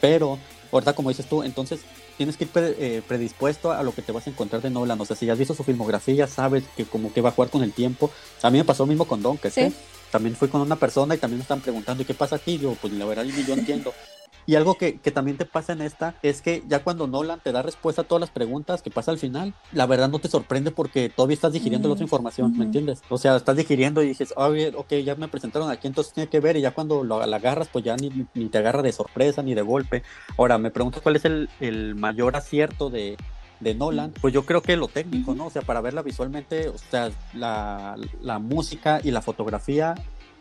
Pero 0.00 0.38
ahorita 0.72 0.94
como 0.94 1.08
dices 1.08 1.26
tú, 1.26 1.42
entonces 1.42 1.80
tienes 2.16 2.36
que 2.36 2.44
ir 2.44 2.50
eh, 2.54 3.02
predispuesto 3.06 3.72
a 3.72 3.82
lo 3.82 3.94
que 3.94 4.02
te 4.02 4.12
vas 4.12 4.26
a 4.26 4.30
encontrar 4.30 4.62
de 4.62 4.70
Nolan. 4.70 5.00
O 5.00 5.04
sea, 5.04 5.16
si 5.16 5.26
ya 5.26 5.32
has 5.32 5.38
visto 5.38 5.54
su 5.54 5.64
filmografía, 5.64 6.26
sabes 6.26 6.64
que 6.76 6.84
como 6.84 7.12
que 7.12 7.20
va 7.20 7.30
a 7.30 7.32
jugar 7.32 7.50
con 7.50 7.62
el 7.62 7.72
tiempo. 7.72 8.10
A 8.42 8.50
mí 8.50 8.58
me 8.58 8.64
pasó 8.64 8.84
lo 8.84 8.88
mismo 8.88 9.06
con 9.06 9.22
Don, 9.22 9.38
que 9.38 9.50
¿Sí? 9.50 9.74
también 10.10 10.34
fui 10.36 10.48
con 10.48 10.60
una 10.60 10.76
persona 10.76 11.14
y 11.14 11.18
también 11.18 11.38
me 11.38 11.42
están 11.42 11.60
preguntando, 11.60 12.02
¿y 12.02 12.06
qué 12.06 12.14
pasa 12.14 12.36
aquí? 12.36 12.58
Yo, 12.58 12.74
pues 12.80 12.92
la 12.92 13.04
verdad, 13.04 13.24
yo 13.24 13.54
entiendo. 13.54 13.92
Y 14.46 14.54
algo 14.54 14.76
que, 14.76 14.98
que, 14.98 15.10
también 15.10 15.36
te 15.36 15.44
pasa 15.44 15.72
en 15.72 15.82
esta 15.82 16.14
es 16.22 16.40
que 16.40 16.62
ya 16.68 16.84
cuando 16.84 17.06
Nolan 17.06 17.40
te 17.40 17.52
da 17.52 17.62
respuesta 17.62 18.02
a 18.02 18.04
todas 18.04 18.20
las 18.20 18.30
preguntas 18.30 18.80
que 18.80 18.90
pasa 18.90 19.10
al 19.10 19.18
final, 19.18 19.54
la 19.72 19.86
verdad 19.86 20.08
no 20.08 20.20
te 20.20 20.28
sorprende 20.28 20.70
porque 20.70 21.08
todavía 21.08 21.34
estás 21.34 21.52
digiriendo 21.52 21.88
la 21.88 21.94
otra 21.94 22.04
información, 22.04 22.56
¿me 22.56 22.64
entiendes? 22.64 23.02
O 23.08 23.18
sea, 23.18 23.36
estás 23.36 23.56
digiriendo 23.56 24.02
y 24.02 24.08
dices, 24.08 24.32
oh, 24.36 24.52
ok, 24.76 24.94
ya 25.04 25.16
me 25.16 25.28
presentaron 25.28 25.70
aquí, 25.70 25.88
entonces 25.88 26.12
tiene 26.12 26.30
que 26.30 26.40
ver 26.40 26.56
y 26.56 26.60
ya 26.60 26.72
cuando 26.72 27.02
lo, 27.02 27.24
la 27.26 27.36
agarras, 27.36 27.68
pues 27.68 27.84
ya 27.84 27.96
ni, 27.96 28.26
ni, 28.34 28.46
te 28.48 28.58
agarra 28.58 28.82
de 28.82 28.92
sorpresa 28.92 29.42
ni 29.42 29.54
de 29.54 29.62
golpe. 29.62 30.02
Ahora, 30.38 30.58
me 30.58 30.70
preguntas 30.70 31.02
cuál 31.02 31.16
es 31.16 31.24
el, 31.24 31.48
el 31.60 31.96
mayor 31.96 32.36
acierto 32.36 32.88
de, 32.88 33.16
de 33.60 33.74
Nolan, 33.74 34.12
pues 34.20 34.32
yo 34.32 34.44
creo 34.44 34.62
que 34.62 34.76
lo 34.76 34.88
técnico, 34.88 35.34
¿no? 35.34 35.46
O 35.46 35.50
sea, 35.50 35.62
para 35.62 35.80
verla 35.80 36.02
visualmente, 36.02 36.68
o 36.68 36.78
sea, 36.78 37.10
la, 37.34 37.96
la 38.20 38.38
música 38.38 39.00
y 39.02 39.10
la 39.10 39.22
fotografía 39.22 39.94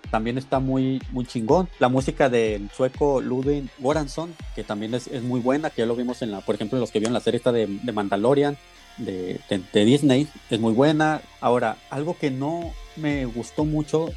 también 0.09 0.37
está 0.37 0.59
muy, 0.59 1.01
muy 1.11 1.25
chingón. 1.25 1.69
La 1.79 1.89
música 1.89 2.29
del 2.29 2.69
sueco 2.71 3.21
Ludwig 3.21 3.69
Goransson, 3.79 4.33
que 4.55 4.63
también 4.63 4.93
es, 4.93 5.07
es, 5.07 5.23
muy 5.23 5.39
buena, 5.39 5.69
que 5.69 5.81
ya 5.81 5.85
lo 5.85 5.95
vimos 5.95 6.21
en 6.21 6.31
la, 6.31 6.41
por 6.41 6.55
ejemplo, 6.55 6.77
en 6.77 6.81
los 6.81 6.91
que 6.91 6.99
vieron 6.99 7.13
la 7.13 7.19
serie 7.19 7.37
esta 7.37 7.51
de, 7.51 7.67
de 7.67 7.91
Mandalorian, 7.91 8.57
de, 8.97 9.39
de, 9.49 9.85
Disney, 9.85 10.27
es 10.49 10.59
muy 10.59 10.73
buena. 10.73 11.21
Ahora, 11.41 11.77
algo 11.89 12.17
que 12.17 12.31
no 12.31 12.71
me 12.95 13.25
gustó 13.25 13.65
mucho 13.65 14.09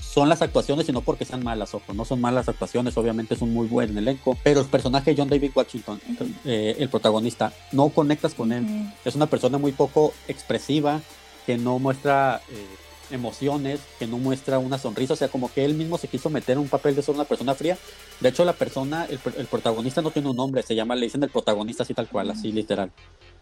son 0.00 0.28
las 0.28 0.42
actuaciones 0.42 0.88
y 0.88 0.92
no 0.92 1.00
porque 1.00 1.24
sean 1.24 1.42
malas, 1.42 1.74
ojo, 1.74 1.94
no 1.94 2.04
son 2.04 2.20
malas 2.20 2.48
actuaciones, 2.48 2.96
obviamente 2.98 3.34
es 3.34 3.40
un 3.40 3.54
muy 3.54 3.66
buen 3.66 3.96
elenco, 3.96 4.36
pero 4.42 4.60
el 4.60 4.66
personaje 4.66 5.10
de 5.10 5.16
John 5.16 5.30
David 5.30 5.52
Washington, 5.54 6.00
eh, 6.44 6.76
el 6.78 6.90
protagonista, 6.90 7.52
no 7.72 7.88
conectas 7.88 8.34
con 8.34 8.52
él, 8.52 8.66
es 9.06 9.14
una 9.14 9.26
persona 9.26 9.56
muy 9.56 9.72
poco 9.72 10.12
expresiva, 10.28 11.00
que 11.46 11.56
no 11.56 11.78
muestra 11.78 12.42
eh, 12.50 12.66
emociones, 13.10 13.80
que 13.98 14.06
no 14.06 14.18
muestra 14.18 14.58
una 14.58 14.78
sonrisa, 14.78 15.14
o 15.14 15.16
sea, 15.16 15.28
como 15.28 15.52
que 15.52 15.64
él 15.64 15.74
mismo 15.74 15.98
se 15.98 16.08
quiso 16.08 16.30
meter 16.30 16.54
en 16.54 16.60
un 16.60 16.68
papel 16.68 16.94
de 16.94 17.02
ser 17.02 17.14
una 17.14 17.24
persona 17.24 17.54
fría. 17.54 17.78
De 18.20 18.28
hecho, 18.28 18.44
la 18.44 18.52
persona, 18.52 19.06
el, 19.08 19.18
protagonista 19.46 20.02
no 20.02 20.10
tiene 20.10 20.28
un 20.28 20.36
nombre, 20.36 20.62
se 20.62 20.74
llama, 20.74 20.94
le 20.94 21.06
dicen 21.06 21.22
el 21.22 21.30
protagonista 21.30 21.82
así 21.82 21.94
tal 21.94 22.08
cual, 22.08 22.30
así 22.30 22.52
literal. 22.52 22.90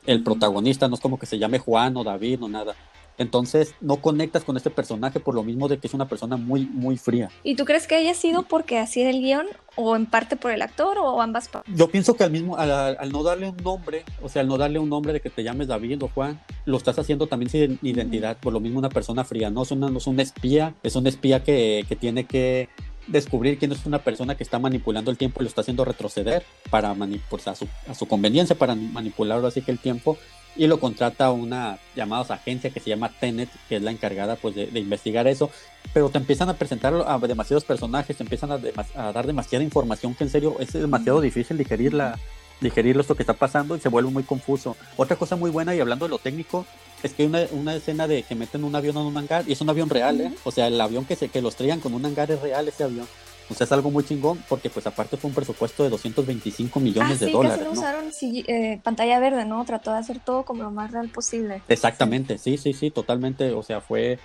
El 0.07 0.23
protagonista 0.23 0.89
no 0.89 0.95
es 0.95 1.01
como 1.01 1.19
que 1.19 1.27
se 1.27 1.39
llame 1.39 1.59
Juan 1.59 1.97
o 1.97 2.05
David 2.05 2.43
o 2.43 2.49
nada. 2.49 2.75
Entonces 3.19 3.75
no 3.81 3.97
conectas 3.97 4.45
con 4.45 4.57
este 4.57 4.71
personaje 4.71 5.21
por 5.21 5.35
lo 5.35 5.43
mismo 5.43 5.69
de 5.69 5.79
que 5.79 5.87
es 5.87 5.95
una 5.95 6.09
persona 6.09 6.37
muy, 6.37 6.67
muy 6.67 6.97
fría. 6.97 7.31
¿Y 7.43 7.57
tú 7.57 7.65
crees 7.65 7.87
que 7.87 7.95
haya 7.95 8.15
sido 8.15 8.43
porque 8.43 8.79
así 8.79 9.01
era 9.01 9.11
el 9.11 9.21
guion 9.21 9.47
o 9.77 9.97
en 9.97 10.07
parte 10.07 10.37
por 10.37 10.51
el 10.51 10.63
actor 10.63 10.99
o 10.99 11.21
ambas 11.21 11.49
partes? 11.49 11.75
Yo 11.75 11.89
pienso 11.89 12.15
que 12.15 12.25
al 12.25 12.31
mismo, 12.31 12.57
al, 12.57 13.11
no 13.11 13.23
darle 13.23 13.49
un 13.49 13.57
nombre, 13.59 14.05
o 14.23 14.29
sea, 14.29 14.43
al 14.43 14.49
no 14.49 14.57
darle 14.57 14.79
un 14.79 14.89
nombre 14.89 15.13
de 15.13 15.21
que 15.21 15.31
te 15.31 15.43
llames 15.43 15.69
David 15.69 16.03
o 16.03 16.09
Juan, 16.09 16.41
lo 16.65 16.77
estás 16.77 16.99
haciendo 16.99 17.27
también 17.27 17.51
sin 17.51 17.79
identidad, 17.83 18.37
por 18.39 18.53
lo 18.53 18.61
mismo 18.61 18.79
una 18.79 18.89
persona 18.89 19.25
fría, 19.25 19.51
no 19.51 19.63
es, 19.63 19.71
una, 19.71 19.91
no 19.91 19.99
es 19.99 20.07
un 20.07 20.21
espía, 20.21 20.75
es 20.83 20.97
un 20.97 21.07
espía 21.07 21.43
que, 21.43 21.85
que 21.89 21.97
tiene 21.97 22.25
que 22.25 22.69
descubrir 23.07 23.59
quién 23.59 23.73
es 23.73 23.87
una 23.87 23.99
persona 23.99 24.37
que 24.37 24.43
está 24.43 24.59
manipulando 24.59 25.11
el 25.11 25.19
tiempo 25.19 25.41
y 25.41 25.45
lo 25.45 25.49
está 25.49 25.61
haciendo 25.61 25.85
retroceder 25.85 26.45
para 26.71 26.95
pues, 27.29 27.49
a, 27.49 27.55
su, 27.55 27.69
a 27.89 27.95
su 27.95 28.07
conveniencia, 28.07 28.57
para 28.57 28.75
manipular 28.75 29.45
así 29.45 29.63
que 29.63 29.71
el 29.71 29.79
tiempo 29.79 30.19
y 30.57 30.67
lo 30.67 30.79
contrata 30.79 31.31
una 31.31 31.79
llamada 31.97 32.35
agencia 32.35 32.71
que 32.71 32.81
se 32.81 32.91
llama 32.91 33.09
Tenet, 33.09 33.49
que 33.69 33.77
es 33.77 33.83
la 33.83 33.91
encargada 33.91 34.37
pues 34.37 34.55
de, 34.55 34.69
investigar 34.79 35.27
eso, 35.27 35.51
pero 35.93 36.11
te 36.11 36.19
empiezan 36.19 36.49
a 36.49 36.55
presentar 36.55 36.95
a 36.95 37.19
demasiados 37.19 37.65
personajes, 37.65 38.17
te 38.17 38.23
empiezan 38.23 38.53
a, 38.53 38.61
a, 38.95 39.13
dar 39.13 39.27
demasiada 39.27 39.65
información 39.65 40.15
que 40.15 40.25
en 40.25 40.31
serio 40.31 40.57
es 40.61 40.73
demasiado 40.73 41.21
difícil 41.21 41.59
digerirla, 41.59 42.19
digerir 42.61 42.99
esto 42.99 43.17
que 43.17 43.23
está 43.25 43.35
pasando 43.35 43.77
y 43.77 43.81
se 43.81 43.89
vuelve 43.89 44.11
muy 44.11 44.23
confuso. 44.23 44.77
Otra 44.97 45.17
cosa 45.17 45.37
muy 45.37 45.51
buena 45.51 45.75
y 45.75 45.81
hablando 45.81 46.05
de 46.05 46.11
lo 46.11 46.19
técnico, 46.19 46.67
es 47.05 47.13
que 47.13 47.23
hay 47.23 47.29
una, 47.29 47.47
una 47.53 47.75
escena 47.77 48.09
de 48.09 48.23
que 48.23 48.35
meten 48.35 48.65
un 48.65 48.75
avión 48.75 48.97
en 48.97 49.03
un 49.03 49.17
hangar 49.17 49.45
y 49.47 49.53
es 49.53 49.61
un 49.61 49.69
avión 49.69 49.91
real, 49.91 50.21
¿eh? 50.23 50.33
o 50.43 50.51
sea, 50.51 50.69
el 50.69 50.81
avión 50.81 51.05
que, 51.05 51.17
se, 51.17 51.29
que 51.29 51.43
los 51.43 51.55
traían 51.55 51.79
con 51.79 51.93
un 51.93 52.05
hangar 52.05 52.31
es 52.31 52.41
real 52.41 52.67
ese 52.67 52.83
avión. 52.83 53.07
O 53.51 53.53
sea, 53.53 53.67
es 53.67 53.73
algo 53.73 53.91
muy 53.91 54.05
chingón 54.05 54.43
porque 54.49 54.71
pues 54.71 54.87
aparte 54.87 55.19
fue 55.19 55.29
un 55.29 55.35
presupuesto 55.35 55.85
de 55.85 55.91
225 55.91 56.81
millones 56.81 57.21
ah, 57.21 57.25
de 57.27 57.31
dólares. 57.31 57.63
¿no? 57.63 57.73
usaron 57.73 58.07
eh, 58.23 58.81
pantalla 58.83 59.21
verde, 59.21 59.45
¿no? 59.45 59.63
Trató 59.67 59.93
de 59.93 59.99
hacer 59.99 60.19
todo 60.19 60.47
como 60.47 60.63
lo 60.63 60.71
más 60.71 60.93
real 60.93 61.11
posible. 61.11 61.61
Exactamente, 61.69 62.39
sí, 62.39 62.57
sí, 62.57 62.73
sí, 62.73 62.91
totalmente. 62.91 63.53
O 63.53 63.63
sea, 63.63 63.83
fue, 63.83 64.19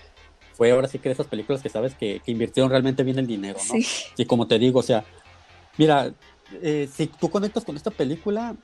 fue 0.54 0.72
ahora 0.72 0.88
sí 0.88 1.00
que 1.00 1.10
de 1.10 1.14
esas 1.14 1.28
películas 1.28 1.62
que 1.62 1.68
sabes 1.68 1.96
que, 1.96 2.22
invirtieron 2.28 2.72
realmente 2.72 3.04
bien 3.04 3.20
el 3.20 3.28
dinero, 3.28 3.60
¿no? 3.68 3.74
Sí. 3.74 3.86
Y 4.16 4.24
como 4.24 4.48
te 4.48 4.58
digo, 4.58 4.80
o 4.80 4.84
sea, 4.84 5.04
mira, 5.78 6.14
eh, 6.62 6.88
si 6.90 7.08
tú 7.08 7.30
conectas 7.30 7.66
con 7.66 7.76
esta 7.76 7.92
película, 7.92 8.56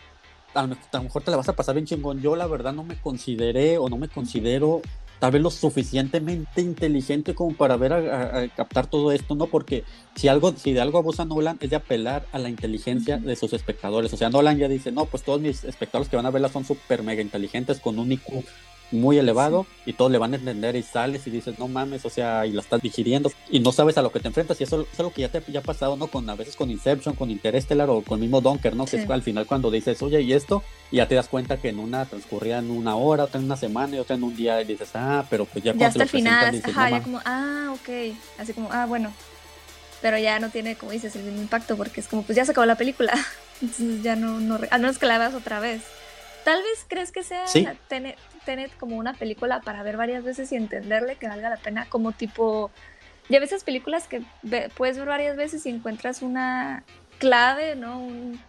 a 0.56 0.68
lo 0.68 1.04
mejor 1.04 1.24
te 1.24 1.32
la 1.32 1.38
vas 1.38 1.50
a 1.50 1.56
pasar 1.56 1.76
bien 1.76 1.86
chingón. 1.86 2.22
Yo 2.22 2.36
la 2.36 2.48
verdad 2.48 2.74
no 2.74 2.84
me 2.84 2.96
consideré 3.00 3.78
o 3.78 3.90
no 3.90 3.98
me 3.98 4.08
considero 4.08 4.82
tal 5.20 5.32
vez 5.32 5.42
lo 5.42 5.50
suficientemente 5.50 6.62
inteligente 6.62 7.36
como 7.36 7.56
para 7.56 7.78
ver 7.78 7.94
a, 7.94 8.48
captar 8.50 8.88
todo 8.88 9.12
esto, 9.12 9.36
¿no? 9.36 9.48
Porque 9.48 9.84
si 10.16 10.28
algo, 10.28 10.54
si 10.54 10.74
de 10.74 10.82
algo 10.82 10.98
abusa 10.98 11.26
Nolan 11.26 11.58
es 11.62 11.70
de 11.70 11.76
apelar 11.76 12.26
a 12.32 12.40
la 12.40 12.50
inteligencia 12.50 13.18
de 13.18 13.36
sus 13.36 13.54
espectadores. 13.54 14.14
O 14.14 14.18
sea, 14.18 14.30
Nolan 14.30 14.58
ya 14.58 14.68
dice, 14.68 14.92
no, 14.92 15.06
pues 15.06 15.24
todos 15.24 15.42
mis 15.42 15.64
espectadores 15.64 16.10
que 16.10 16.16
van 16.16 16.26
a 16.26 16.32
verla 16.32 16.50
son 16.50 16.66
súper 16.66 17.04
mega 17.04 17.22
inteligentes 17.22 17.80
con 17.80 18.00
un 18.00 18.12
IQ 18.12 18.44
muy 18.92 19.18
elevado 19.18 19.66
y 19.86 19.94
todos 19.94 20.12
le 20.12 20.18
van 20.18 20.34
a 20.34 20.38
entender 20.38 20.76
y 20.76 20.84
sales 20.84 21.26
y 21.28 21.32
dices, 21.32 21.58
no 21.60 21.68
mames, 21.68 22.06
o 22.06 22.10
sea, 22.10 22.46
y 22.46 22.52
la 22.52 22.62
estás 22.62 22.82
digiriendo 22.82 23.32
y 23.50 23.60
no 23.60 23.72
sabes 23.72 23.98
a 23.98 24.02
lo 24.02 24.12
que 24.12 24.20
te 24.20 24.28
enfrentas 24.28 24.60
y 24.60 24.64
eso 24.64 24.82
es 24.92 25.00
algo 25.00 25.12
que 25.12 25.22
ya 25.22 25.30
te 25.30 25.44
ya 25.52 25.60
ha 25.60 25.64
pasado, 25.64 25.96
¿no? 25.98 26.08
Con 26.08 26.30
a 26.30 26.36
veces 26.36 26.56
con 26.56 26.70
Inception, 26.70 27.16
con 27.16 27.30
Interstellar 27.30 27.90
o 27.90 28.02
con 28.02 28.18
el 28.18 28.22
mismo 28.22 28.42
Donker, 28.42 28.76
¿no? 28.76 28.86
Que 28.86 28.98
es 28.98 29.10
al 29.10 29.24
final 29.24 29.46
cuando 29.46 29.72
dices, 29.72 30.02
oye, 30.02 30.22
¿y 30.22 30.34
esto? 30.34 30.64
Y 30.92 30.98
ya 30.98 31.08
te 31.08 31.16
das 31.16 31.28
cuenta 31.28 31.58
que 31.58 31.70
en 31.70 31.80
una 31.80 32.06
transcurría 32.06 32.60
en 32.60 32.72
una 32.72 32.96
hora, 32.96 33.26
otra 33.26 33.40
en 33.40 33.46
una 33.46 33.58
semana 33.58 33.96
y 33.96 34.00
otra 34.00 34.16
en 34.16 34.24
un 34.24 34.36
día 34.36 34.62
y 34.62 34.66
dices, 34.66 34.90
ah, 34.94 35.26
pero 35.30 35.46
pues 35.46 35.64
ya 35.64 35.74
Ya 35.74 35.88
hasta 35.88 36.04
el 36.04 36.10
final, 36.10 36.62
ajá, 36.64 36.90
ya 36.90 37.02
como, 37.02 37.22
ah, 37.26 37.74
ok, 37.74 38.16
así 38.40 38.54
como, 38.54 38.72
ah, 38.72 38.86
bueno, 38.86 39.12
pero 40.02 40.18
ya 40.18 40.40
no 40.40 40.50
tiene, 40.50 40.76
como 40.76 40.92
dices, 40.92 41.16
el 41.16 41.24
mismo 41.24 41.42
impacto 41.42 41.76
porque 41.78 42.02
es 42.02 42.08
como, 42.08 42.24
pues 42.24 42.36
ya 42.36 42.46
se 42.46 42.52
acabó 42.52 42.66
la 42.66 42.78
película, 42.78 43.14
entonces 43.62 44.04
ya 44.04 44.16
no, 44.16 44.40
no, 44.40 44.60
a 44.70 44.78
menos 44.78 44.98
que 44.98 45.06
la 45.06 45.18
veas 45.18 45.34
otra 45.34 45.60
vez. 45.60 45.82
Tal 46.46 46.62
vez 46.62 46.86
crees 46.88 47.12
que 47.12 47.24
sea 47.24 47.46
Tenet, 47.88 48.78
como 48.78 48.98
una 48.98 49.16
película 49.16 49.62
para 49.62 49.82
ver 49.82 49.98
varias 49.98 50.24
veces 50.24 50.52
y 50.52 50.56
entenderle 50.56 51.16
que 51.16 51.28
valga 51.28 51.50
la 51.50 51.58
pena, 51.58 51.88
como 51.90 52.12
tipo. 52.12 52.70
Ya 53.30 53.40
ves 53.40 53.50
esas 53.52 53.64
películas 53.64 54.08
que 54.08 54.22
puedes 54.78 54.96
ver 55.00 55.08
varias 55.08 55.36
veces 55.36 55.66
y 55.66 55.70
encuentras 55.70 56.22
una 56.22 56.84
clave, 57.18 57.76
¿no? 57.76 58.08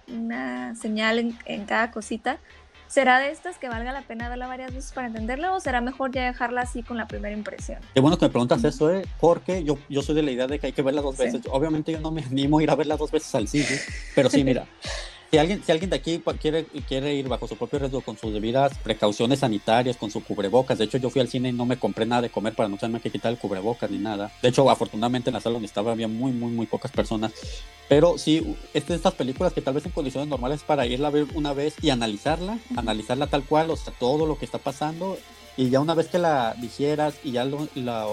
una 0.09 0.75
señal 0.75 1.35
en, 1.47 1.65
cada 1.65 1.91
cosita. 1.91 2.39
¿Será 2.87 3.19
de 3.19 3.31
estas 3.31 3.57
que 3.57 3.71
valga 3.71 3.93
la 3.93 4.03
pena 4.03 4.29
verla 4.29 4.47
varias 4.47 4.75
veces 4.75 4.93
para 4.93 5.07
entenderla 5.07 5.55
o 5.55 5.61
será 5.61 5.81
mejor 5.81 6.13
ya 6.13 6.27
dejarla 6.27 6.61
así 6.61 6.83
con 6.83 6.99
la 6.99 7.09
primera 7.09 7.35
impresión? 7.35 7.81
Qué 7.95 8.01
bueno 8.01 8.19
que 8.19 8.27
me 8.27 8.31
preguntas 8.31 8.63
eso, 8.63 8.93
¿eh? 8.93 9.07
porque 9.19 9.65
yo, 9.65 9.79
yo 9.89 10.03
soy 10.03 10.15
de 10.15 10.23
la 10.23 10.33
idea 10.33 10.47
de 10.47 10.59
que 10.59 10.67
hay 10.67 10.73
que 10.75 10.83
verla 10.83 11.01
dos 11.01 11.17
veces. 11.17 11.41
Obviamente 11.51 11.93
yo 11.93 12.01
no 12.01 12.11
me 12.11 12.23
animo 12.23 12.59
a 12.59 12.63
ir 12.63 12.71
a 12.71 12.75
verla 12.75 12.99
dos 12.99 13.11
veces 13.11 13.35
al 13.35 13.49
cine, 13.49 13.81
pero 14.15 14.29
sí, 14.29 14.45
mira, 14.45 14.67
si 15.31 15.39
alguien, 15.39 15.63
si 15.65 15.73
alguien 15.73 15.91
de 15.91 15.97
aquí 15.97 16.23
quiere, 16.41 16.65
quiere 16.89 17.15
ir 17.15 17.29
bajo 17.29 17.49
su 17.49 17.57
propio 17.57 17.79
riesgo 17.79 18.01
con 18.01 18.17
sus 18.17 18.33
debidas 18.33 18.77
precauciones 18.79 19.41
sanitarias, 19.41 19.97
con 19.97 20.11
su 20.11 20.23
cubrebocas, 20.23 20.79
de 20.79 20.85
hecho 20.85 20.99
yo 20.99 21.11
fui 21.11 21.21
al 21.21 21.29
cine 21.29 21.49
y 21.49 21.53
no 21.53 21.67
me 21.67 21.79
compré 21.79 22.07
nada 22.07 22.23
de 22.23 22.31
comer 22.31 22.55
para 22.55 22.69
no 22.69 22.77
tenerme 22.77 23.01
que 23.01 23.11
quitar 23.11 23.33
el 23.33 23.39
cubrebocas 23.39 23.91
ni 23.91 23.99
nada. 23.99 24.31
De 24.43 24.49
hecho, 24.49 24.69
afortunadamente 24.71 25.31
en 25.31 25.35
la 25.35 25.41
sala 25.41 25.55
donde 25.55 25.67
estaba 25.67 25.93
había 25.93 26.09
muy, 26.09 26.33
muy, 26.33 26.53
muy 26.53 26.67
pocas 26.67 26.91
personas. 26.91 27.33
Pero 27.89 28.19
sí, 28.19 28.57
es 28.75 28.87
de 28.87 28.95
estas 28.95 29.15
películas 29.15 29.53
que 29.53 29.63
tal 29.63 29.75
vez 29.75 29.87
en 29.87 29.93
condiciones 29.93 30.29
normales 30.29 30.63
para 30.63 30.87
irla 30.87 31.09
a 31.09 31.13
ver 31.13 31.27
una 31.35 31.53
vez 31.53 31.75
y 31.83 31.91
analizarla, 31.91 32.59
analizarla 32.77 33.29
tal 33.29 33.45
cual, 33.45 33.71
o 33.71 33.77
sea, 33.77 33.93
todo 33.99 34.27
lo 34.27 34.39
que 34.39 34.45
está 34.45 34.59
pasando 34.59 35.17
y 35.57 35.71
ya 35.71 35.81
una 35.81 35.95
vez 35.95 36.09
que 36.09 36.19
la 36.19 36.55
digieras 36.59 37.15
y 37.25 37.33
ya 37.33 37.45
lo, 37.45 37.67
la, 37.75 38.07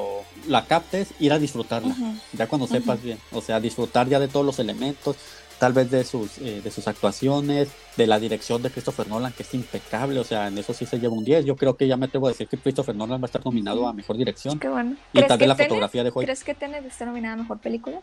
la 0.47 0.65
captes, 0.65 1.09
ir 1.19 1.33
a 1.33 1.39
disfrutarla, 1.39 1.95
ya 2.31 2.47
cuando 2.47 2.67
sepas 2.67 3.03
bien, 3.03 3.19
o 3.31 3.41
sea, 3.41 3.59
disfrutar 3.59 4.07
ya 4.07 4.19
de 4.19 4.29
todos 4.29 4.45
los 4.45 4.59
elementos, 4.59 5.17
tal 5.63 5.71
vez 5.71 5.89
de 5.89 6.03
sus, 6.03 6.39
eh, 6.39 6.59
de 6.61 6.71
sus 6.71 6.89
actuaciones, 6.89 7.69
de 7.95 8.05
la 8.05 8.19
dirección 8.19 8.61
de 8.61 8.69
Christopher 8.69 9.07
Nolan, 9.07 9.31
que 9.31 9.43
es 9.43 9.53
impecable, 9.53 10.19
o 10.19 10.25
sea, 10.25 10.49
en 10.49 10.57
eso 10.57 10.73
sí 10.73 10.85
se 10.85 10.99
lleva 10.99 11.13
un 11.13 11.23
10. 11.23 11.45
Yo 11.45 11.55
creo 11.55 11.77
que 11.77 11.87
ya 11.87 11.95
me 11.95 12.07
atrevo 12.07 12.27
a 12.27 12.31
decir 12.31 12.49
que 12.49 12.57
Christopher 12.57 12.93
Nolan 12.93 13.21
va 13.21 13.23
a 13.23 13.27
estar 13.27 13.45
nominado 13.45 13.87
a 13.87 13.93
Mejor 13.93 14.17
Dirección. 14.17 14.59
Qué 14.59 14.67
bueno. 14.67 14.97
Y 15.13 15.23
tal 15.23 15.37
vez 15.37 15.47
la 15.47 15.55
fotografía 15.55 16.03
de 16.03 16.11
Hoy. 16.13 16.25
¿Crees 16.25 16.43
que 16.43 16.53
Tenet 16.53 16.83
está 16.83 17.05
nominada 17.05 17.35
a 17.35 17.37
Mejor 17.37 17.59
Película? 17.59 18.01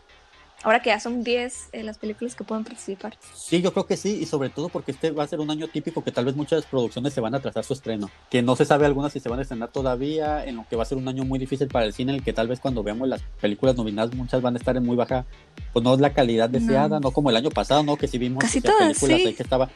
Ahora 0.63 0.81
que 0.81 0.89
ya 0.89 0.99
son 0.99 1.23
10 1.23 1.69
eh, 1.71 1.83
las 1.83 1.97
películas 1.97 2.35
que 2.35 2.43
pueden 2.43 2.63
participar. 2.63 3.17
Sí, 3.33 3.61
yo 3.61 3.73
creo 3.73 3.85
que 3.87 3.97
sí, 3.97 4.19
y 4.21 4.25
sobre 4.25 4.49
todo 4.49 4.69
porque 4.69 4.91
este 4.91 5.11
va 5.11 5.23
a 5.23 5.27
ser 5.27 5.39
un 5.39 5.49
año 5.49 5.67
típico 5.67 6.03
que 6.03 6.11
tal 6.11 6.25
vez 6.25 6.35
muchas 6.35 6.65
producciones 6.65 7.13
se 7.13 7.21
van 7.21 7.33
a 7.33 7.37
atrasar 7.37 7.63
su 7.63 7.73
estreno, 7.73 8.11
que 8.29 8.41
no 8.41 8.55
se 8.55 8.65
sabe 8.65 8.85
algunas 8.85 9.11
si 9.11 9.19
se 9.19 9.29
van 9.29 9.39
a 9.39 9.41
estrenar 9.41 9.69
todavía, 9.69 10.45
en 10.45 10.57
lo 10.57 10.65
que 10.69 10.75
va 10.75 10.83
a 10.83 10.85
ser 10.85 10.97
un 10.97 11.07
año 11.07 11.25
muy 11.25 11.39
difícil 11.39 11.67
para 11.67 11.85
el 11.85 11.93
cine, 11.93 12.11
en 12.11 12.19
el 12.19 12.23
que 12.23 12.33
tal 12.33 12.47
vez 12.47 12.59
cuando 12.59 12.83
veamos 12.83 13.07
las 13.07 13.21
películas 13.39 13.75
nominadas 13.75 14.13
muchas 14.13 14.41
van 14.41 14.55
a 14.55 14.59
estar 14.59 14.77
en 14.77 14.85
muy 14.85 14.95
baja, 14.95 15.25
pues 15.73 15.83
no 15.83 15.93
es 15.93 15.99
la 15.99 16.13
calidad 16.13 16.49
deseada, 16.49 16.99
no, 16.99 17.11
como 17.11 17.29
el 17.31 17.37
año 17.37 17.49
pasado, 17.49 17.81
¿no? 17.83 17.97
Que 17.97 18.07
sí 18.07 18.17
vimos 18.17 18.41
Casi 18.41 18.61
todas, 18.61 18.99
películas 18.99 19.35
que 19.35 19.43
estaba 19.43 19.69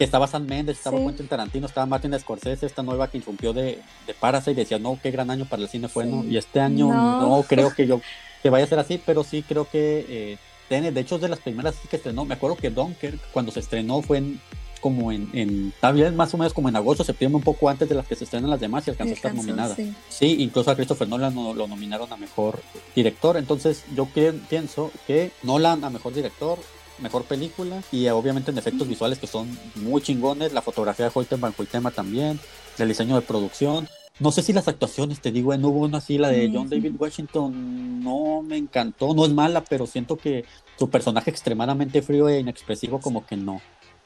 que 0.00 0.04
estaba 0.04 0.26
San 0.26 0.46
Méndez, 0.46 0.78
estaba 0.78 0.96
Quentin 0.96 1.28
Tarantino, 1.28 1.66
estaba 1.66 1.84
Martin 1.84 2.18
Scorsese, 2.18 2.64
esta 2.64 2.82
nueva 2.82 3.08
que 3.08 3.18
irrumpió 3.18 3.52
de, 3.52 3.82
de 4.06 4.14
Parasite 4.18 4.52
y 4.52 4.54
decía, 4.54 4.78
no, 4.78 4.98
qué 5.02 5.10
gran 5.10 5.30
año 5.30 5.44
para 5.44 5.60
el 5.60 5.68
cine 5.68 5.88
fue, 5.88 6.06
¿no? 6.06 6.24
Y 6.24 6.38
este 6.38 6.58
año 6.58 6.88
no, 6.88 7.44
creo 7.46 7.74
que 7.74 7.86
yo 7.86 8.00
que 8.42 8.50
vaya 8.50 8.64
a 8.64 8.68
ser 8.68 8.78
así, 8.78 9.00
pero 9.04 9.24
sí 9.24 9.42
creo 9.46 9.68
que 9.68 10.06
eh, 10.08 10.38
de 10.70 11.00
hecho 11.00 11.16
es 11.16 11.20
de 11.20 11.28
las 11.28 11.40
primeras 11.40 11.74
que 11.90 11.96
estrenó, 11.96 12.24
me 12.24 12.34
acuerdo 12.34 12.56
que 12.56 12.70
Dunkirk 12.70 13.18
cuando 13.32 13.50
se 13.50 13.58
estrenó 13.58 14.02
fue 14.02 14.18
en, 14.18 14.40
como 14.80 15.10
en, 15.10 15.28
en 15.32 15.72
también 15.80 16.14
más 16.14 16.32
o 16.32 16.38
menos 16.38 16.54
como 16.54 16.68
en 16.68 16.76
agosto, 16.76 17.02
septiembre, 17.02 17.36
un 17.36 17.42
poco 17.42 17.68
antes 17.68 17.88
de 17.88 17.96
las 17.96 18.06
que 18.06 18.14
se 18.14 18.24
estrenan 18.24 18.50
las 18.50 18.60
demás 18.60 18.86
y 18.86 18.90
alcanzó 18.90 19.12
a 19.12 19.16
estar 19.16 19.34
nominada. 19.34 19.76
Sí. 20.08 20.36
incluso 20.38 20.70
a 20.70 20.76
Christopher 20.76 21.08
Nolan 21.08 21.34
lo, 21.34 21.66
nominaron 21.66 22.12
a 22.12 22.16
mejor 22.16 22.60
director, 22.94 23.36
entonces 23.36 23.84
yo 23.96 24.06
pienso 24.48 24.92
que 25.06 25.32
Nolan 25.42 25.82
a 25.84 25.90
mejor 25.90 26.14
director, 26.14 26.58
mejor 27.00 27.24
película 27.24 27.82
y 27.90 28.06
obviamente 28.08 28.52
en 28.52 28.58
efectos 28.58 28.86
visuales 28.86 29.18
que 29.18 29.26
son 29.26 29.48
muy 29.74 30.02
chingones, 30.02 30.52
la 30.52 30.62
fotografía 30.62 31.06
de 31.06 31.12
Hoyten 31.12 31.40
Van 31.40 31.52
tema 31.70 31.90
también, 31.90 32.38
el 32.78 32.88
diseño 32.88 33.16
de 33.16 33.22
producción, 33.22 33.88
no 34.20 34.30
sé 34.30 34.42
si 34.42 34.52
las 34.52 34.68
actuaciones, 34.68 35.20
te 35.20 35.32
digo, 35.32 35.56
no 35.56 35.68
hubo 35.68 35.80
una 35.80 35.98
así, 35.98 36.18
la 36.18 36.28
de 36.28 36.50
John 36.52 36.68
David 36.68 36.94
Washington, 36.98 38.04
no 38.04 38.42
me 38.42 38.58
encantó, 38.58 39.14
no 39.14 39.24
es 39.24 39.32
mala, 39.32 39.64
pero 39.64 39.86
siento 39.86 40.16
que 40.16 40.44
su 40.78 40.90
personaje 40.90 41.30
extremadamente 41.30 42.02
frío 42.02 42.28
e 42.28 42.38
inexpresivo, 42.38 43.00
como 43.00 43.24
que 43.26 43.36
no. 43.36 43.60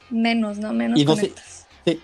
Menos, 0.09 0.57
¿no? 0.57 0.73
Menos. 0.73 0.99
Y 0.99 1.05
no 1.05 1.15
sé, 1.15 1.33
sí, 1.85 1.99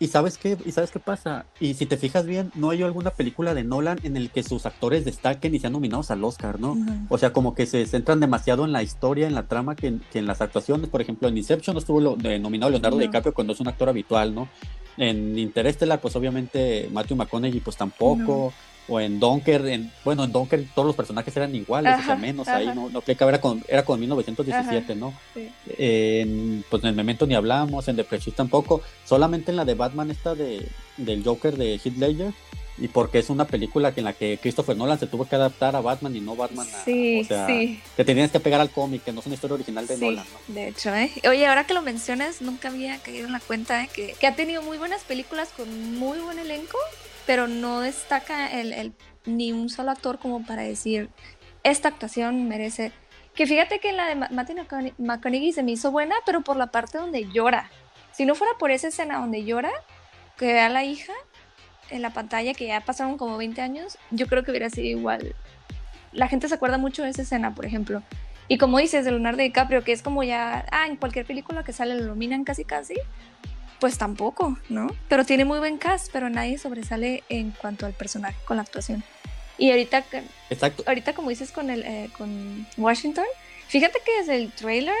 y 0.00 0.06
sabes 0.06 0.38
qué, 0.38 0.56
y 0.64 0.70
sabes 0.70 0.92
qué 0.92 1.00
pasa, 1.00 1.46
y 1.58 1.74
si 1.74 1.84
te 1.84 1.96
fijas 1.96 2.24
bien, 2.24 2.52
no 2.54 2.70
hay 2.70 2.82
alguna 2.82 3.10
película 3.10 3.52
de 3.54 3.64
Nolan 3.64 3.98
en 4.04 4.16
el 4.16 4.30
que 4.30 4.44
sus 4.44 4.64
actores 4.64 5.04
destaquen 5.04 5.54
y 5.54 5.58
sean 5.58 5.72
nominados 5.72 6.12
al 6.12 6.22
Oscar, 6.22 6.60
¿no? 6.60 6.76
O 7.08 7.18
sea, 7.18 7.32
como 7.32 7.54
que 7.54 7.66
se 7.66 7.84
centran 7.86 8.20
demasiado 8.20 8.64
en 8.64 8.72
la 8.72 8.84
historia, 8.84 9.26
en 9.26 9.34
la 9.34 9.48
trama, 9.48 9.74
que, 9.74 9.98
en 10.14 10.26
las 10.26 10.40
actuaciones. 10.40 10.88
Por 10.88 11.00
ejemplo, 11.00 11.26
en 11.26 11.36
Inception 11.36 11.74
no 11.74 11.80
estuvo 11.80 12.00
lo, 12.00 12.14
de, 12.14 12.38
nominado 12.38 12.70
Leonardo 12.70 12.98
DiCaprio 12.98 13.34
cuando 13.34 13.54
es 13.54 13.60
un 13.60 13.66
actor 13.66 13.88
habitual, 13.88 14.34
¿no? 14.34 14.48
En 14.98 15.38
Interstellar, 15.38 16.00
pues 16.00 16.16
obviamente 16.16 16.88
Matthew 16.92 17.16
McConaughey, 17.16 17.60
pues 17.60 17.76
tampoco. 17.76 18.52
O 18.90 18.98
en 18.98 19.20
Donker, 19.20 19.66
en, 19.66 19.92
bueno, 20.02 20.24
en 20.24 20.32
Donker 20.32 20.64
todos 20.74 20.86
los 20.86 20.96
personajes 20.96 21.36
eran 21.36 21.54
iguales, 21.54 21.94
o 22.00 22.04
sea, 22.04 22.16
menos 22.16 22.48
ahí, 22.48 22.66
no, 22.74 22.88
no 22.88 23.02
era 23.06 23.38
con, 23.38 23.62
era 23.68 23.84
con 23.84 24.00
1917, 24.00 24.94
¿no? 24.94 25.12
En, 25.76 26.64
pues 26.70 26.82
en 26.82 26.88
el 26.88 26.94
Memento 26.94 27.26
ni 27.26 27.34
hablamos, 27.34 27.86
en 27.88 27.96
The 27.96 28.04
Prestige 28.04 28.36
tampoco, 28.36 28.80
solamente 29.04 29.50
en 29.50 29.58
la 29.58 29.66
de 29.66 29.74
Batman 29.74 30.10
esta 30.10 30.34
de, 30.34 30.66
del 30.96 31.22
Joker 31.22 31.58
de 31.58 31.74
Heath 31.74 31.98
Ledger, 31.98 32.32
y 32.80 32.88
porque 32.88 33.18
es 33.18 33.30
una 33.30 33.46
película 33.46 33.92
en 33.94 34.04
la 34.04 34.12
que 34.12 34.38
Christopher 34.40 34.76
Nolan 34.76 34.98
se 34.98 35.06
tuvo 35.06 35.26
que 35.26 35.36
adaptar 35.36 35.74
a 35.76 35.80
Batman 35.80 36.14
y 36.14 36.20
no 36.20 36.36
Batman 36.36 36.66
a, 36.72 36.84
sí, 36.84 37.20
o 37.20 37.24
sea, 37.24 37.46
sí. 37.46 37.80
te 37.96 38.04
tenías 38.04 38.30
que 38.30 38.40
pegar 38.40 38.60
al 38.60 38.70
cómic, 38.70 39.04
que 39.04 39.12
no 39.12 39.20
es 39.20 39.26
una 39.26 39.34
historia 39.34 39.54
original 39.54 39.86
de 39.86 39.96
Nolan, 39.96 40.24
¿no? 40.48 40.54
De 40.54 40.68
hecho, 40.68 40.94
¿eh? 40.94 41.10
Oye, 41.28 41.46
ahora 41.46 41.64
que 41.64 41.74
lo 41.74 41.82
mencionas, 41.82 42.40
nunca 42.40 42.68
había 42.68 42.98
caído 42.98 43.26
en 43.26 43.32
la 43.32 43.40
cuenta 43.40 43.82
¿eh? 43.82 43.88
que, 43.92 44.14
que, 44.18 44.26
ha 44.26 44.34
tenido 44.34 44.62
muy 44.62 44.78
buenas 44.78 45.02
películas 45.04 45.48
con 45.56 45.98
muy 45.98 46.18
buen 46.18 46.38
elenco 46.38 46.78
pero 47.28 47.46
no 47.46 47.80
destaca 47.80 48.50
el, 48.58 48.94
ni 49.26 49.52
un 49.52 49.68
solo 49.68 49.90
actor 49.90 50.18
como 50.18 50.46
para 50.46 50.62
decir, 50.62 51.10
esta 51.62 51.88
actuación 51.88 52.48
merece... 52.48 52.90
Que 53.34 53.46
fíjate 53.46 53.80
que 53.80 53.92
la 53.92 54.08
de 54.08 54.14
Matthew 54.14 54.64
McConaughey 54.96 55.52
se 55.52 55.62
me 55.62 55.72
hizo 55.72 55.90
buena, 55.90 56.14
pero 56.24 56.40
por 56.40 56.56
la 56.56 56.68
parte 56.68 56.96
donde 56.96 57.28
llora. 57.30 57.70
Si 58.12 58.24
no 58.24 58.34
fuera 58.34 58.54
por 58.58 58.70
esa 58.70 58.88
escena 58.88 59.18
donde 59.18 59.44
llora, 59.44 59.70
que 60.38 60.54
ve 60.54 60.60
a 60.60 60.70
la 60.70 60.84
hija 60.84 61.12
en 61.90 62.02
la 62.02 62.10
pantalla, 62.10 62.54
que 62.54 62.66
ya 62.66 62.80
pasaron 62.80 63.18
como 63.18 63.36
20 63.36 63.60
años, 63.60 63.98
yo 64.10 64.26
creo 64.26 64.44
que 64.44 64.50
hubiera 64.50 64.70
sido 64.70 64.86
igual. 64.86 65.34
La 66.12 66.28
gente 66.28 66.48
se 66.48 66.54
acuerda 66.54 66.78
mucho 66.78 67.02
de 67.02 67.10
esa 67.10 67.22
escena, 67.22 67.54
por 67.54 67.66
ejemplo. 67.66 68.02
Y 68.48 68.56
como 68.56 68.78
dices, 68.78 69.04
de 69.04 69.10
Leonardo 69.10 69.42
DiCaprio, 69.42 69.84
que 69.84 69.92
es 69.92 70.02
como 70.02 70.22
ya, 70.22 70.64
ah, 70.70 70.86
en 70.86 70.96
cualquier 70.96 71.26
película 71.26 71.64
que 71.64 71.72
sale 71.72 71.94
lo 71.94 72.04
iluminan 72.04 72.44
casi 72.44 72.64
casi, 72.64 72.94
pues 73.78 73.98
tampoco, 73.98 74.58
¿no? 74.68 74.88
Pero 75.08 75.24
tiene 75.24 75.44
muy 75.44 75.58
buen 75.58 75.78
cast, 75.78 76.10
pero 76.12 76.30
nadie 76.30 76.58
sobresale 76.58 77.22
en 77.28 77.50
cuanto 77.52 77.86
al 77.86 77.92
personaje 77.92 78.36
con 78.44 78.56
la 78.56 78.62
actuación. 78.62 79.04
Y 79.58 79.70
ahorita, 79.70 80.04
Exacto. 80.50 80.84
ahorita 80.86 81.12
como 81.12 81.30
dices 81.30 81.52
con, 81.52 81.68
el, 81.68 81.82
eh, 81.84 82.10
con 82.16 82.66
Washington, 82.76 83.26
fíjate 83.68 83.98
que 84.04 84.18
desde 84.18 84.36
el 84.36 84.52
trailer 84.52 84.94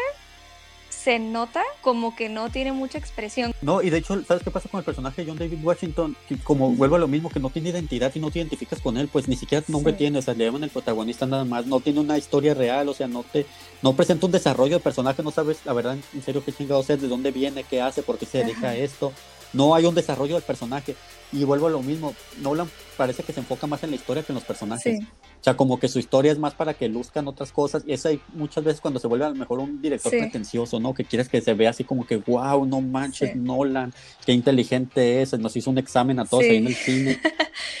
se 1.08 1.18
nota 1.18 1.62
como 1.80 2.14
que 2.14 2.28
no 2.28 2.50
tiene 2.50 2.70
mucha 2.70 2.98
expresión. 2.98 3.54
No, 3.62 3.80
y 3.80 3.88
de 3.88 3.96
hecho, 3.96 4.22
¿sabes 4.24 4.42
qué 4.42 4.50
pasa 4.50 4.68
con 4.68 4.76
el 4.76 4.84
personaje 4.84 5.22
de 5.22 5.30
John 5.30 5.38
David 5.38 5.64
Washington? 5.64 6.14
Que 6.28 6.36
como 6.36 6.72
vuelve 6.72 6.96
a 6.96 6.98
lo 6.98 7.08
mismo, 7.08 7.30
que 7.30 7.40
no 7.40 7.48
tiene 7.48 7.70
identidad 7.70 8.12
y 8.14 8.20
no 8.20 8.30
te 8.30 8.40
identificas 8.40 8.78
con 8.82 8.98
él, 8.98 9.08
pues 9.08 9.26
ni 9.26 9.34
siquiera 9.34 9.64
nombre 9.68 9.94
tiene, 9.94 10.18
o 10.18 10.22
sea, 10.22 10.34
le 10.34 10.44
llaman 10.44 10.64
el 10.64 10.68
protagonista 10.68 11.24
nada 11.24 11.46
más, 11.46 11.64
no 11.64 11.80
tiene 11.80 12.00
una 12.00 12.18
historia 12.18 12.52
real, 12.52 12.90
o 12.90 12.92
sea, 12.92 13.08
no 13.08 13.22
te, 13.22 13.46
no 13.80 13.94
presenta 13.94 14.26
un 14.26 14.32
desarrollo 14.32 14.76
de 14.76 14.80
personaje, 14.80 15.22
no 15.22 15.30
sabes, 15.30 15.64
la 15.64 15.72
verdad, 15.72 15.96
en 16.12 16.22
serio, 16.22 16.44
qué 16.44 16.52
chingado 16.52 16.82
es, 16.82 16.88
de 16.88 17.08
dónde 17.08 17.30
viene, 17.30 17.64
qué 17.64 17.80
hace, 17.80 18.02
por 18.02 18.18
qué 18.18 18.26
se 18.26 18.44
dedica 18.44 18.68
a 18.68 18.76
esto, 18.76 19.14
no 19.52 19.74
hay 19.74 19.86
un 19.86 19.94
desarrollo 19.94 20.34
del 20.34 20.42
personaje. 20.42 20.94
Y 21.30 21.44
vuelvo 21.44 21.66
a 21.66 21.70
lo 21.70 21.82
mismo, 21.82 22.14
Nolan 22.40 22.70
parece 22.96 23.22
que 23.22 23.32
se 23.32 23.40
enfoca 23.40 23.66
más 23.66 23.82
en 23.82 23.90
la 23.90 23.96
historia 23.96 24.22
que 24.22 24.32
en 24.32 24.34
los 24.34 24.44
personajes. 24.44 25.00
O 25.00 25.44
sea, 25.44 25.56
como 25.56 25.78
que 25.78 25.88
su 25.88 25.98
historia 25.98 26.32
es 26.32 26.38
más 26.38 26.54
para 26.54 26.74
que 26.74 26.88
luzcan 26.88 27.28
otras 27.28 27.52
cosas. 27.52 27.82
Y 27.86 27.92
eso 27.92 28.08
hay 28.08 28.20
muchas 28.32 28.64
veces 28.64 28.80
cuando 28.80 28.98
se 28.98 29.06
vuelve 29.06 29.26
a 29.26 29.28
lo 29.28 29.34
mejor 29.34 29.58
un 29.58 29.82
director 29.82 30.10
pretencioso, 30.10 30.80
¿no? 30.80 30.94
Que 30.94 31.04
quieres 31.04 31.28
que 31.28 31.40
se 31.40 31.52
vea 31.52 31.70
así 31.70 31.84
como 31.84 32.06
que, 32.06 32.16
wow, 32.16 32.64
no 32.64 32.80
manches, 32.80 33.36
Nolan, 33.36 33.92
qué 34.24 34.32
inteligente 34.32 35.20
es, 35.20 35.38
nos 35.38 35.54
hizo 35.56 35.70
un 35.70 35.78
examen 35.78 36.18
a 36.18 36.24
todos 36.24 36.44
ahí 36.44 36.56
en 36.56 36.66
el 36.66 36.74
cine. 36.74 37.20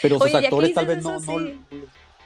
Pero 0.02 0.18
sus 0.18 0.34
actores 0.34 0.74
tal 0.74 0.86
vez 0.86 1.02
no, 1.02 1.18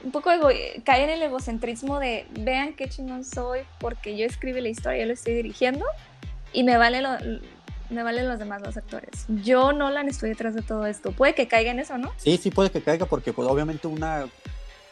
un 0.05 0.11
poco 0.11 0.31
ego, 0.31 0.49
cae 0.85 1.05
en 1.05 1.11
el 1.11 1.23
egocentrismo 1.23 2.01
de 2.01 2.27
vean 2.31 2.75
qué 2.75 2.89
chingón 2.89 3.25
soy 3.25 3.61
porque 3.79 4.17
yo 4.17 4.27
escribí 4.27 4.61
la 4.61 4.69
historia, 4.69 5.01
yo 5.01 5.07
lo 5.07 5.13
estoy 5.13 5.35
dirigiendo 5.35 5.85
y 6.53 6.65
me 6.65 6.77
vale 6.77 7.01
lo, 7.01 7.11
me 7.93 8.03
valen 8.03 8.29
los 8.29 8.39
demás 8.39 8.63
los 8.63 8.77
actores. 8.77 9.27
Yo, 9.29 9.73
Nolan, 9.73 10.09
estoy 10.09 10.31
detrás 10.31 10.55
de 10.55 10.63
todo 10.63 10.87
esto. 10.87 11.13
Puede 11.13 11.35
que 11.35 11.49
caiga 11.49 11.71
en 11.71 11.81
eso, 11.81 11.99
¿no? 11.99 12.13
Sí, 12.17 12.37
sí 12.37 12.51
puede 12.51 12.71
que 12.71 12.83
caiga 12.83 13.07
porque 13.07 13.33
pues, 13.33 13.49
obviamente 13.49 13.87
una, 13.87 14.27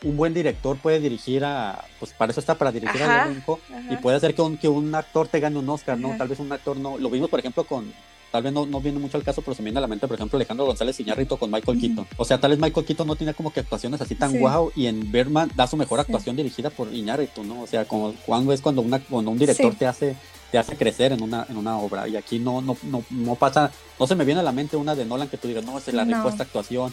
un 0.04 0.16
buen 0.16 0.32
director 0.32 0.76
puede 0.78 1.00
dirigir 1.00 1.44
a, 1.44 1.84
pues 1.98 2.12
para 2.12 2.30
eso 2.30 2.40
está, 2.40 2.54
para 2.56 2.72
dirigir 2.72 3.02
al 3.02 3.30
elenco 3.30 3.60
y 3.90 3.96
puede 3.96 4.16
hacer 4.16 4.34
que 4.34 4.42
un, 4.42 4.56
que 4.56 4.68
un 4.68 4.94
actor 4.94 5.28
te 5.28 5.40
gane 5.40 5.58
un 5.58 5.68
Oscar, 5.68 5.98
¿no? 5.98 6.16
Tal 6.16 6.28
vez 6.28 6.38
un 6.40 6.50
actor 6.52 6.76
no, 6.76 6.98
lo 6.98 7.10
vimos 7.10 7.28
por 7.28 7.40
ejemplo 7.40 7.64
con, 7.64 7.92
tal 8.30 8.42
vez 8.42 8.52
no, 8.52 8.64
no 8.64 8.80
viene 8.80 8.98
mucho 8.98 9.18
al 9.18 9.24
caso, 9.24 9.42
pero 9.42 9.54
se 9.54 9.62
me 9.62 9.66
viene 9.66 9.78
a 9.78 9.82
la 9.82 9.88
mente, 9.88 10.06
por 10.08 10.16
ejemplo, 10.16 10.36
Alejandro 10.36 10.66
González 10.66 10.98
Iñárritu 11.00 11.36
con 11.36 11.50
Michael 11.50 11.78
Keaton. 11.78 12.06
O 12.16 12.24
sea, 12.24 12.38
tal 12.38 12.52
vez 12.52 12.60
Michael 12.60 12.86
Keaton 12.86 13.06
no 13.06 13.16
tiene 13.16 13.34
como 13.34 13.52
que 13.52 13.60
actuaciones 13.60 14.00
así 14.00 14.14
tan 14.14 14.38
guau 14.38 14.72
y 14.74 14.86
en 14.86 15.10
Berman 15.12 15.50
da 15.54 15.66
su 15.66 15.76
mejor 15.76 16.00
actuación 16.00 16.36
dirigida 16.36 16.70
por 16.70 16.92
Iñárritu, 16.92 17.44
¿no? 17.44 17.62
O 17.62 17.66
sea, 17.66 17.84
como 17.84 18.14
cuando 18.26 18.52
es 18.52 18.60
cuando, 18.60 18.82
una, 18.82 19.00
cuando 19.00 19.30
un 19.30 19.38
director 19.38 19.74
te 19.74 19.86
hace 19.86 20.16
te 20.50 20.58
hace 20.58 20.76
crecer 20.76 21.12
en 21.12 21.22
una, 21.22 21.46
en 21.48 21.56
una 21.56 21.78
obra. 21.78 22.08
Y 22.08 22.16
aquí 22.16 22.38
no, 22.38 22.60
no, 22.60 22.76
no, 22.82 23.04
no 23.10 23.34
pasa, 23.34 23.70
no 23.98 24.06
se 24.06 24.14
me 24.14 24.24
viene 24.24 24.40
a 24.40 24.44
la 24.44 24.52
mente 24.52 24.76
una 24.76 24.94
de 24.94 25.04
Nolan 25.04 25.28
que 25.28 25.36
tú 25.36 25.48
digas, 25.48 25.64
no, 25.64 25.78
se 25.80 25.92
la 25.92 26.04
rifó 26.04 26.28
esta 26.28 26.42
actuación. 26.42 26.92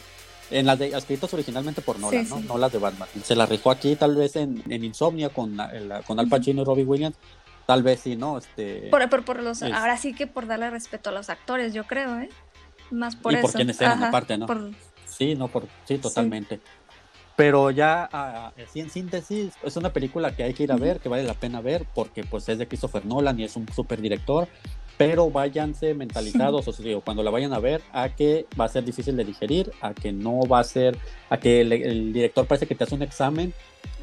En 0.50 0.66
las 0.66 0.80
de 0.80 0.96
escritos 0.96 1.34
originalmente 1.34 1.82
por 1.82 2.00
Nolan, 2.00 2.30
¿no? 2.30 2.40
No 2.40 2.58
las 2.58 2.72
de 2.72 2.80
Batman. 2.80 3.10
Se 3.24 3.36
la 3.36 3.46
rifó 3.46 3.70
aquí 3.70 3.96
tal 3.98 4.16
vez 4.16 4.38
en, 4.38 4.64
en 4.70 4.84
Insomnia 4.84 5.30
con, 5.30 5.58
con 6.06 6.20
Al 6.20 6.30
Pacino 6.30 6.62
y 6.62 6.66
Robbie 6.66 6.86
Williams. 6.86 7.18
Tal 7.66 7.84
vez 7.84 8.00
sí, 8.00 8.16
¿no? 8.16 8.38
Este, 8.38 8.88
por, 8.90 9.26
por, 9.26 9.44
los, 9.44 9.62
ahora 9.62 9.98
sí 9.98 10.14
que 10.14 10.26
por 10.26 10.48
darle 10.48 10.70
respeto 10.70 11.10
a 11.10 11.14
los 11.14 11.30
actores, 11.30 11.74
yo 11.74 11.84
creo, 11.84 12.18
¿eh? 12.18 12.30
Más 12.92 13.18
por 13.18 13.34
y 13.34 13.36
eso. 13.36 13.42
por 13.42 13.52
quienes 13.54 13.82
eran 13.82 14.02
aparte, 14.02 14.38
¿no? 14.38 14.48
Sí, 15.06 15.36
no, 15.36 15.50
por, 15.50 15.68
sí, 15.86 15.98
totalmente. 15.98 16.62
Pero 17.38 17.70
ya, 17.70 18.06
así 18.58 18.80
en 18.80 18.90
síntesis, 18.90 19.54
es 19.64 19.78
una 19.78 19.94
película 19.94 20.36
que 20.36 20.42
hay 20.42 20.56
que 20.56 20.64
ir 20.64 20.72
a 20.72 20.76
ver, 20.76 21.00
que 21.00 21.08
vale 21.08 21.22
la 21.22 21.36
pena 21.36 21.62
ver, 21.62 21.86
porque 21.94 22.24
pues 22.24 22.50
es 22.50 22.58
de 22.58 22.68
Christopher 22.68 23.06
Nolan 23.06 23.40
y 23.40 23.44
es 23.44 23.56
un 23.56 23.72
super 23.72 24.02
director. 24.02 24.48
Pero 24.98 25.30
váyanse 25.30 25.94
mentalizados, 25.94 26.68
o 26.68 26.74
sea, 26.74 27.00
cuando 27.02 27.22
la 27.22 27.30
vayan 27.30 27.54
a 27.54 27.60
ver, 27.60 27.84
a 27.94 28.10
que 28.10 28.48
va 28.60 28.66
a 28.66 28.70
ser 28.70 28.84
difícil 28.84 29.16
de 29.16 29.24
digerir, 29.24 29.72
a 29.82 29.94
que 29.94 30.12
no 30.12 30.48
va 30.48 30.62
a 30.62 30.64
ser, 30.64 30.98
a 31.30 31.38
que 31.38 31.62
el, 31.62 32.12
director 32.12 32.48
parece 32.48 32.66
que 32.66 32.74
te 32.74 32.86
hace 32.86 32.96
un 32.96 33.04
examen, 33.04 33.54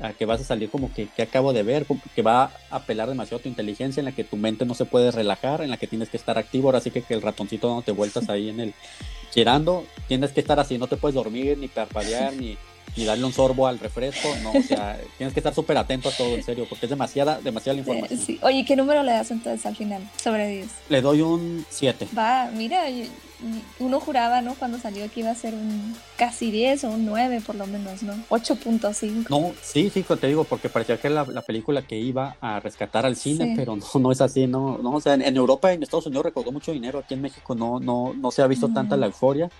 a 0.00 0.12
que 0.12 0.26
vas 0.26 0.40
a 0.40 0.44
salir 0.44 0.70
como 0.70 0.94
que, 0.94 1.08
que 1.08 1.22
acabo 1.22 1.52
de 1.52 1.64
ver, 1.64 1.86
que 2.14 2.22
va 2.22 2.44
a 2.70 2.76
apelar 2.76 3.08
demasiado 3.08 3.40
a 3.40 3.42
tu 3.42 3.48
inteligencia, 3.48 4.00
en 4.00 4.04
la 4.04 4.12
que 4.12 4.22
tu 4.22 4.36
mente 4.36 4.64
no 4.64 4.74
se 4.74 4.84
puede 4.84 5.10
relajar, 5.10 5.60
en 5.60 5.70
la 5.70 5.76
que 5.76 5.88
tienes 5.88 6.08
que 6.08 6.18
estar 6.18 6.38
activo, 6.38 6.68
ahora 6.68 6.78
sí 6.78 6.92
que, 6.92 7.02
que 7.02 7.14
el 7.14 7.22
ratoncito 7.22 7.74
no 7.74 7.82
te 7.82 7.90
vueltas 7.90 8.28
ahí 8.28 8.48
en 8.48 8.60
el 8.60 8.74
girando, 9.34 9.84
tienes 10.06 10.30
que 10.30 10.38
estar 10.38 10.60
así, 10.60 10.78
no 10.78 10.86
te 10.86 10.96
puedes 10.96 11.16
dormir, 11.16 11.58
ni 11.58 11.66
parpadear, 11.66 12.32
ni 12.32 12.56
y 12.96 13.04
darle 13.04 13.24
un 13.24 13.32
sorbo 13.32 13.66
al 13.66 13.78
refresco, 13.78 14.28
no, 14.42 14.52
o 14.52 14.62
sea, 14.62 14.98
tienes 15.18 15.34
que 15.34 15.40
estar 15.40 15.54
súper 15.54 15.76
atento 15.76 16.08
a 16.08 16.12
todo, 16.12 16.34
en 16.34 16.42
serio, 16.42 16.66
porque 16.68 16.86
es 16.86 16.90
demasiada, 16.90 17.40
demasiada 17.40 17.78
información. 17.78 18.20
Sí. 18.20 18.38
Oye, 18.42 18.64
¿qué 18.64 18.76
número 18.76 19.02
le 19.02 19.12
das 19.12 19.30
entonces 19.30 19.64
al 19.66 19.76
final 19.76 20.08
sobre 20.22 20.48
10? 20.48 20.68
Le 20.88 21.02
doy 21.02 21.20
un 21.20 21.66
7. 21.68 22.08
Va, 22.16 22.50
mira, 22.54 22.84
uno 23.78 24.00
juraba, 24.00 24.40
¿no? 24.40 24.54
Cuando 24.54 24.78
salió 24.78 25.10
que 25.10 25.20
iba 25.20 25.30
a 25.30 25.34
ser 25.34 25.54
un 25.54 25.94
casi 26.16 26.50
10 26.50 26.84
o 26.84 26.90
un 26.90 27.04
9 27.04 27.42
por 27.44 27.56
lo 27.56 27.66
menos, 27.66 28.02
¿no? 28.02 28.14
8.5. 28.30 29.26
No, 29.28 29.52
sí, 29.60 29.90
sí, 29.90 30.02
te 30.02 30.26
digo, 30.26 30.44
porque 30.44 30.68
parecía 30.68 30.96
que 30.98 31.08
era 31.08 31.24
la, 31.24 31.42
película 31.42 31.82
que 31.82 31.98
iba 31.98 32.36
a 32.40 32.60
rescatar 32.60 33.04
al 33.04 33.16
cine, 33.16 33.54
pero 33.56 33.76
no, 33.76 33.84
no 34.00 34.12
es 34.12 34.20
así, 34.20 34.46
no, 34.46 34.78
no, 34.78 34.92
o 34.92 35.00
sea, 35.00 35.14
en, 35.14 35.36
Europa 35.36 35.72
y 35.72 35.76
en 35.76 35.82
Estados 35.82 36.06
Unidos 36.06 36.24
recaudó 36.26 36.52
mucho 36.52 36.72
dinero, 36.72 37.00
aquí 37.00 37.14
en 37.14 37.22
México 37.22 37.54
no, 37.54 37.80
no, 37.80 38.14
no 38.14 38.30
se 38.30 38.42
ha 38.42 38.46
visto 38.46 38.68
tanta 38.68 38.96
la 38.96 39.06
euforia. 39.06 39.50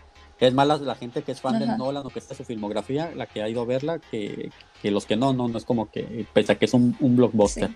Es 0.47 0.55
más 0.55 0.81
la, 0.81 0.95
gente 0.95 1.23
que 1.23 1.33
es 1.33 1.41
fan 1.41 1.59
de 1.59 1.67
Nolan 1.67 2.07
o 2.07 2.11
que 2.11 2.19
está 2.19 2.35
su 2.35 2.45
filmografía, 2.45 3.13
la 3.15 3.27
que 3.27 3.43
ha 3.43 3.49
ido 3.49 3.63
a 3.63 3.65
verla, 3.65 3.99
que, 3.99 4.51
los 4.83 5.07
que 5.07 5.17
no, 5.17 5.33
no, 5.33 5.49
no 5.49 5.59
es 5.59 5.65
como 5.65 5.91
que, 5.91 6.27
pese 6.33 6.53
a 6.53 6.55
que 6.59 6.67
es 6.67 6.75
un, 6.75 6.97
blockbuster. 7.01 7.71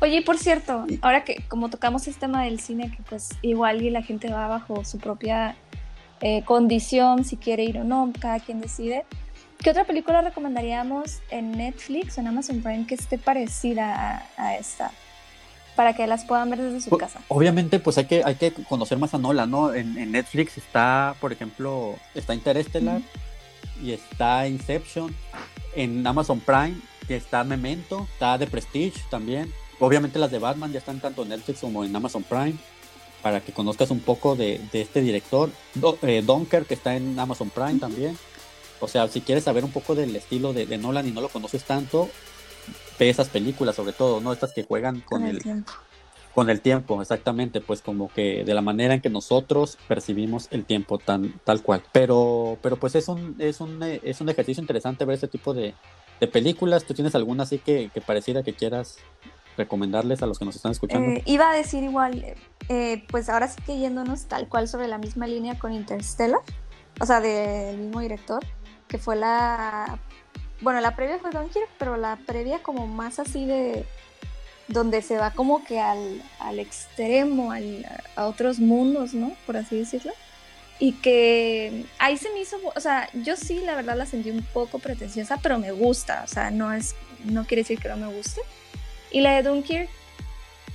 Oye, 0.00 0.16
y 0.16 0.20
por 0.20 0.38
cierto, 0.38 0.86
ahora 1.02 1.24
que 1.24 1.42
como 1.48 1.70
tocamos 1.70 2.06
el 2.08 2.16
tema 2.16 2.44
del 2.44 2.60
cine, 2.60 2.90
que 2.90 3.02
pues 3.08 3.30
igual 3.42 3.82
y 3.82 3.90
la 3.90 4.02
gente 4.02 4.30
va 4.30 4.46
bajo 4.48 4.84
su 4.84 4.98
propia 4.98 5.56
eh, 6.20 6.44
condición, 6.44 7.24
si 7.24 7.36
quiere 7.36 7.64
ir 7.64 7.78
o 7.78 7.84
no, 7.84 8.12
cada 8.20 8.40
quien 8.40 8.60
decide. 8.60 9.04
¿Qué 9.58 9.70
otra 9.70 9.84
película 9.84 10.20
recomendaríamos 10.22 11.20
en 11.30 11.52
Netflix 11.52 12.16
o 12.16 12.20
en 12.20 12.28
Amazon 12.28 12.62
Prime 12.62 12.86
que 12.86 12.94
esté 12.94 13.18
parecida 13.18 14.24
a 14.36 14.56
esta? 14.56 14.92
Para 15.78 15.94
que 15.94 16.08
las 16.08 16.24
puedan 16.24 16.50
ver 16.50 16.60
desde 16.60 16.80
su 16.80 16.90
pues, 16.90 17.02
casa. 17.02 17.20
Obviamente, 17.28 17.78
pues 17.78 17.96
hay 17.98 18.06
que, 18.06 18.22
hay 18.24 18.34
que 18.34 18.52
conocer 18.52 18.98
más 18.98 19.14
a 19.14 19.18
Nola, 19.18 19.46
¿no? 19.46 19.72
En, 19.72 20.10
Netflix 20.10 20.58
está, 20.58 21.14
por 21.20 21.32
ejemplo, 21.32 21.94
está 22.16 22.34
Interstellar 22.34 23.00
y 23.80 23.92
está 23.92 24.48
Inception. 24.48 25.14
En 25.76 26.04
Amazon 26.04 26.40
Prime 26.40 26.74
está 27.08 27.44
Memento, 27.44 28.08
está 28.12 28.36
The 28.36 28.48
Prestige 28.48 29.02
también. 29.08 29.54
Obviamente 29.78 30.18
las 30.18 30.32
de 30.32 30.40
Batman 30.40 30.72
ya 30.72 30.80
están 30.80 30.98
tanto 30.98 31.22
en 31.22 31.28
Netflix 31.28 31.60
como 31.60 31.84
en 31.84 31.94
Amazon 31.94 32.24
Prime 32.24 32.56
para 33.22 33.40
que 33.40 33.52
conozcas 33.52 33.92
un 33.92 34.00
poco 34.00 34.34
de, 34.34 34.60
este 34.72 35.00
director. 35.00 35.48
Eh, 36.02 36.24
Donker, 36.26 36.64
que 36.64 36.74
está 36.74 36.96
en 36.96 37.16
Amazon 37.20 37.50
Prime 37.50 37.78
también. 37.78 38.18
O 38.80 38.88
sea, 38.88 39.06
si 39.06 39.20
quieres 39.20 39.44
saber 39.44 39.64
un 39.64 39.70
poco 39.70 39.94
del 39.94 40.16
estilo 40.16 40.52
de, 40.52 40.66
de 40.66 40.76
Nolan 40.76 41.06
y 41.06 41.12
no 41.12 41.20
lo 41.20 41.28
conoces 41.28 41.62
tanto, 41.62 42.10
esas 43.00 43.28
películas, 43.28 43.76
sobre 43.76 43.92
todo, 43.92 44.20
¿no? 44.20 44.32
Estas 44.32 44.52
que 44.52 44.64
juegan 44.64 45.00
con, 45.00 45.24
el, 45.24 45.42
tiempo. 45.42 45.72
Con 46.34 46.50
el 46.50 46.60
tiempo, 46.60 47.00
exactamente, 47.02 47.60
pues 47.60 47.82
como 47.82 48.08
que 48.12 48.44
de 48.44 48.54
la 48.54 48.62
manera 48.62 48.94
en 48.94 49.00
que 49.00 49.10
nosotros 49.10 49.78
percibimos 49.88 50.48
el 50.50 50.64
tiempo 50.64 50.98
tan, 50.98 51.38
tal 51.44 51.62
cual. 51.62 51.82
Pero, 51.92 52.58
pero 52.62 52.76
pues 52.76 52.94
es 52.94 53.08
un, 53.08 53.36
es 53.38 53.60
un, 53.60 53.82
es 53.82 54.20
un 54.20 54.28
ejercicio 54.28 54.60
interesante 54.60 55.04
ver 55.04 55.14
este 55.14 55.28
tipo 55.28 55.54
de, 55.54 55.74
películas. 56.32 56.84
¿Tú 56.84 56.94
tienes 56.94 57.14
alguna 57.14 57.44
así 57.44 57.58
que, 57.58 57.90
que 57.94 58.00
pareciera 58.00 58.42
que 58.42 58.52
quieras 58.52 58.98
recomendarles 59.58 60.22
a 60.22 60.26
los 60.26 60.38
que 60.38 60.46
nos 60.46 60.56
están 60.56 60.72
escuchando? 60.72 61.10
Eh, 61.10 61.22
iba 61.26 61.50
a 61.50 61.54
decir 61.54 61.82
igual, 61.82 62.24
eh, 62.68 63.04
pues 63.08 63.28
ahora 63.28 63.48
sí 63.48 63.60
que 63.66 63.76
yéndonos 63.76 64.26
tal 64.26 64.48
cual 64.48 64.68
sobre 64.68 64.88
la 64.88 64.96
misma 64.96 65.26
línea 65.26 65.58
con 65.58 65.72
Interstellar, 65.72 66.40
o 67.00 67.04
sea, 67.04 67.20
del 67.20 67.76
mismo 67.76 68.00
director, 68.00 68.42
que 68.86 68.98
fue 68.98 69.16
la 69.16 69.98
bueno, 70.60 70.80
la 70.80 70.96
previa 70.96 71.18
fue 71.18 71.30
Dunkirk, 71.30 71.68
pero 71.78 71.96
la 71.96 72.16
previa 72.26 72.60
como 72.62 72.86
más 72.86 73.18
así 73.18 73.46
de 73.46 73.84
donde 74.68 75.02
se 75.02 75.16
va 75.16 75.30
como 75.30 75.64
que 75.64 75.80
al, 75.80 76.20
extremo, 76.58 77.52
a 78.16 78.26
otros 78.26 78.58
mundos, 78.58 79.14
¿no? 79.14 79.32
Por 79.46 79.56
así 79.56 79.78
decirlo. 79.78 80.12
Y 80.78 80.92
que 80.92 81.86
ahí 81.98 82.16
se 82.16 82.30
me 82.30 82.40
hizo, 82.40 82.56
o 82.74 82.80
sea, 82.80 83.08
yo 83.12 83.36
sí 83.36 83.60
la 83.64 83.74
verdad 83.74 83.96
la 83.96 84.06
sentí 84.06 84.30
un 84.30 84.44
poco 84.44 84.78
pretenciosa, 84.78 85.38
pero 85.42 85.58
me 85.58 85.72
gusta, 85.72 86.22
o 86.24 86.28
sea, 86.28 86.50
no 86.50 86.72
es, 86.72 86.94
no 87.24 87.44
quiere 87.46 87.62
decir 87.62 87.80
que 87.80 87.88
no 87.88 87.96
me 87.96 88.14
guste. 88.14 88.42
Y 89.10 89.22
la 89.22 89.34
de 89.34 89.48
Dunkirk, 89.48 89.88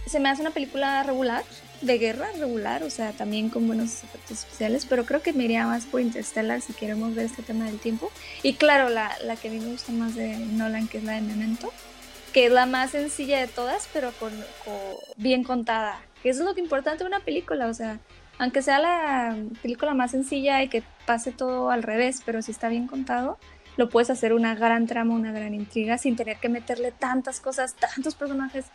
se 0.05 0.19
me 0.19 0.29
hace 0.29 0.41
una 0.41 0.51
película 0.51 1.03
regular, 1.03 1.43
de 1.81 1.97
guerra 1.97 2.27
regular, 2.39 2.83
o 2.83 2.89
sea, 2.89 3.11
también 3.11 3.49
con 3.49 3.67
buenos 3.67 4.03
efectos 4.03 4.39
especiales, 4.39 4.85
pero 4.85 5.05
creo 5.05 5.21
que 5.21 5.33
me 5.33 5.43
iría 5.43 5.65
más 5.65 5.85
por 5.85 6.01
Interstellar 6.01 6.61
si 6.61 6.73
queremos 6.73 7.13
ver 7.13 7.25
este 7.25 7.43
tema 7.43 7.65
del 7.65 7.79
tiempo. 7.79 8.11
Y 8.41 8.53
claro, 8.53 8.89
la, 8.89 9.11
la 9.23 9.35
que 9.35 9.49
a 9.49 9.51
mí 9.51 9.59
me 9.59 9.71
gusta 9.71 9.91
más 9.91 10.15
de 10.15 10.37
Nolan, 10.37 10.87
que 10.87 10.99
es 10.99 11.03
la 11.03 11.13
de 11.13 11.21
Memento, 11.21 11.71
que 12.33 12.47
es 12.47 12.51
la 12.51 12.65
más 12.65 12.91
sencilla 12.91 13.39
de 13.39 13.47
todas, 13.47 13.89
pero 13.93 14.11
con, 14.13 14.31
bien 15.17 15.43
contada. 15.43 15.99
Que 16.21 16.29
eso 16.29 16.41
es 16.41 16.45
lo 16.45 16.55
que 16.55 16.61
importante 16.61 17.03
de 17.03 17.07
una 17.07 17.19
película, 17.19 17.67
o 17.67 17.73
sea, 17.73 17.99
aunque 18.39 18.61
sea 18.61 18.79
la 18.79 19.37
película 19.61 19.93
más 19.93 20.11
sencilla 20.11 20.63
y 20.63 20.69
que 20.69 20.83
pase 21.05 21.31
todo 21.31 21.69
al 21.69 21.83
revés, 21.83 22.21
pero 22.25 22.41
si 22.41 22.51
está 22.51 22.69
bien 22.69 22.87
contado, 22.87 23.37
lo 23.77 23.89
puedes 23.89 24.09
hacer 24.09 24.33
una 24.33 24.55
gran 24.55 24.87
trama, 24.87 25.13
una 25.13 25.31
gran 25.31 25.53
intriga 25.53 25.97
sin 25.97 26.15
tener 26.15 26.37
que 26.37 26.49
meterle 26.49 26.91
tantas 26.91 27.39
cosas, 27.39 27.75
tantos 27.75 28.15
personajes, 28.15 28.65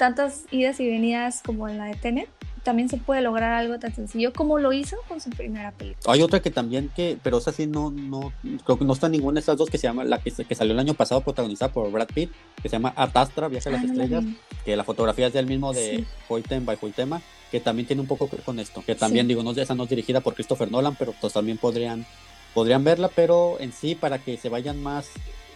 tantas 0.00 0.44
idas 0.50 0.80
y 0.80 0.88
venidas 0.88 1.42
como 1.44 1.68
en 1.68 1.76
la 1.76 1.84
de 1.84 1.94
Tenet. 1.94 2.30
También 2.62 2.88
se 2.88 2.96
puede 2.96 3.20
lograr 3.20 3.52
algo 3.52 3.78
tan 3.78 3.94
sencillo 3.94 4.32
como 4.32 4.58
lo 4.58 4.72
hizo 4.72 4.96
con 5.08 5.20
su 5.20 5.28
primera 5.28 5.72
película. 5.72 6.12
Hay 6.12 6.22
otra 6.22 6.40
que 6.40 6.50
también 6.50 6.90
que, 6.96 7.18
pero 7.22 7.36
esa 7.36 7.52
sí 7.52 7.66
no, 7.66 7.90
no, 7.90 8.32
creo 8.64 8.78
que 8.78 8.84
no 8.86 8.94
está 8.94 9.10
ninguna 9.10 9.34
de 9.34 9.40
esas 9.40 9.58
dos 9.58 9.68
que 9.68 9.76
se 9.76 9.86
llama, 9.86 10.04
la 10.04 10.18
que, 10.18 10.30
que 10.30 10.54
salió 10.54 10.72
el 10.72 10.78
año 10.78 10.94
pasado 10.94 11.20
protagonizada 11.20 11.70
por 11.70 11.90
Brad 11.92 12.08
Pitt, 12.14 12.30
que 12.62 12.70
se 12.70 12.76
llama 12.76 12.94
Atastra, 12.96 13.48
Viaje 13.48 13.68
a 13.68 13.72
las 13.72 13.82
ah, 13.82 13.86
Estrellas, 13.86 14.24
que 14.64 14.74
la 14.74 14.84
fotografía 14.84 15.26
es 15.26 15.34
del 15.34 15.46
mismo 15.46 15.74
de 15.74 15.98
sí. 15.98 16.06
Hoyten 16.28 16.64
by 16.64 16.78
Hoytema, 16.80 17.20
que 17.50 17.60
también 17.60 17.86
tiene 17.86 18.00
un 18.00 18.08
poco 18.08 18.28
que 18.28 18.36
ver 18.36 18.44
con 18.44 18.58
esto, 18.58 18.82
que 18.84 18.94
también 18.94 19.28
digo, 19.28 19.42
no, 19.42 19.50
esa 19.52 19.74
no 19.74 19.84
es 19.84 19.90
dirigida 19.90 20.22
por 20.22 20.34
Christopher 20.34 20.70
Nolan, 20.70 20.96
pero 20.96 21.12
pues 21.20 21.34
también 21.34 21.58
podrían 21.58 22.06
podrían 22.54 22.84
verla, 22.84 23.10
pero 23.14 23.58
en 23.60 23.72
sí 23.72 23.94
para 23.94 24.18
que 24.18 24.38
se 24.38 24.48
vayan 24.48 24.82
más 24.82 25.10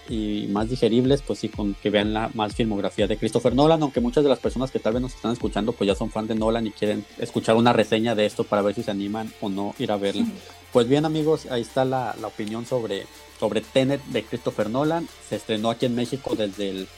y 0.09 0.47
más 0.51 0.69
digeribles, 0.69 1.23
pues 1.23 1.39
sí, 1.39 1.49
con 1.49 1.75
que 1.75 1.91
vean 1.91 2.13
la 2.13 2.31
más 2.35 2.55
filmografía 2.55 3.07
de 3.07 3.17
Christopher 3.17 3.55
Nolan, 3.55 3.83
aunque 3.83 4.01
muchas 4.01 4.23
de 4.23 4.31
las 4.31 4.39
personas 4.39 4.71
que 4.71 4.79
tal 4.79 4.95
vez 4.95 5.03
nos 5.03 5.15
están 5.15 5.33
escuchando, 5.33 5.73
pues 5.73 5.89
ya 5.89 5.95
son 5.95 6.11
fan 6.11 6.27
de 6.27 6.35
Nolan 6.35 6.67
y 6.67 6.71
quieren 6.71 7.05
escuchar 7.19 7.57
una 7.57 7.73
reseña 7.73 8.15
de 8.15 8.27
esto 8.27 8.45
para 8.45 8.63
ver 8.63 8.75
si 8.75 8.83
se 8.83 8.91
animan 8.91 9.33
o 9.41 9.49
no 9.49 9.75
ir 9.79 9.93
a 9.93 9.97
verla. 9.97 10.27
Pues 10.73 10.89
bien 10.89 11.05
amigos, 11.05 11.47
ahí 11.51 11.63
está 11.63 11.85
la, 11.85 12.15
la 12.21 12.27
opinión 12.27 12.67
sobre, 12.67 13.07
sobre 13.39 13.61
Tenet 13.61 14.05
de 14.07 14.25
Christopher 14.25 14.69
Nolan. 14.69 15.09
Se 15.29 15.37
estrenó 15.37 15.71
aquí 15.71 15.87
en 15.87 15.95
México 15.95 16.35
desde 16.37 16.71
el 16.71 16.89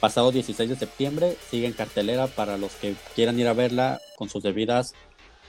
pasado 0.00 0.32
16 0.32 0.68
de 0.68 0.76
septiembre, 0.76 1.36
sigue 1.50 1.66
en 1.66 1.72
cartelera 1.72 2.26
para 2.26 2.58
los 2.58 2.72
que 2.72 2.94
quieran 3.14 3.38
ir 3.38 3.46
a 3.46 3.52
verla 3.52 4.00
con 4.16 4.28
sus 4.28 4.42
debidas 4.42 4.94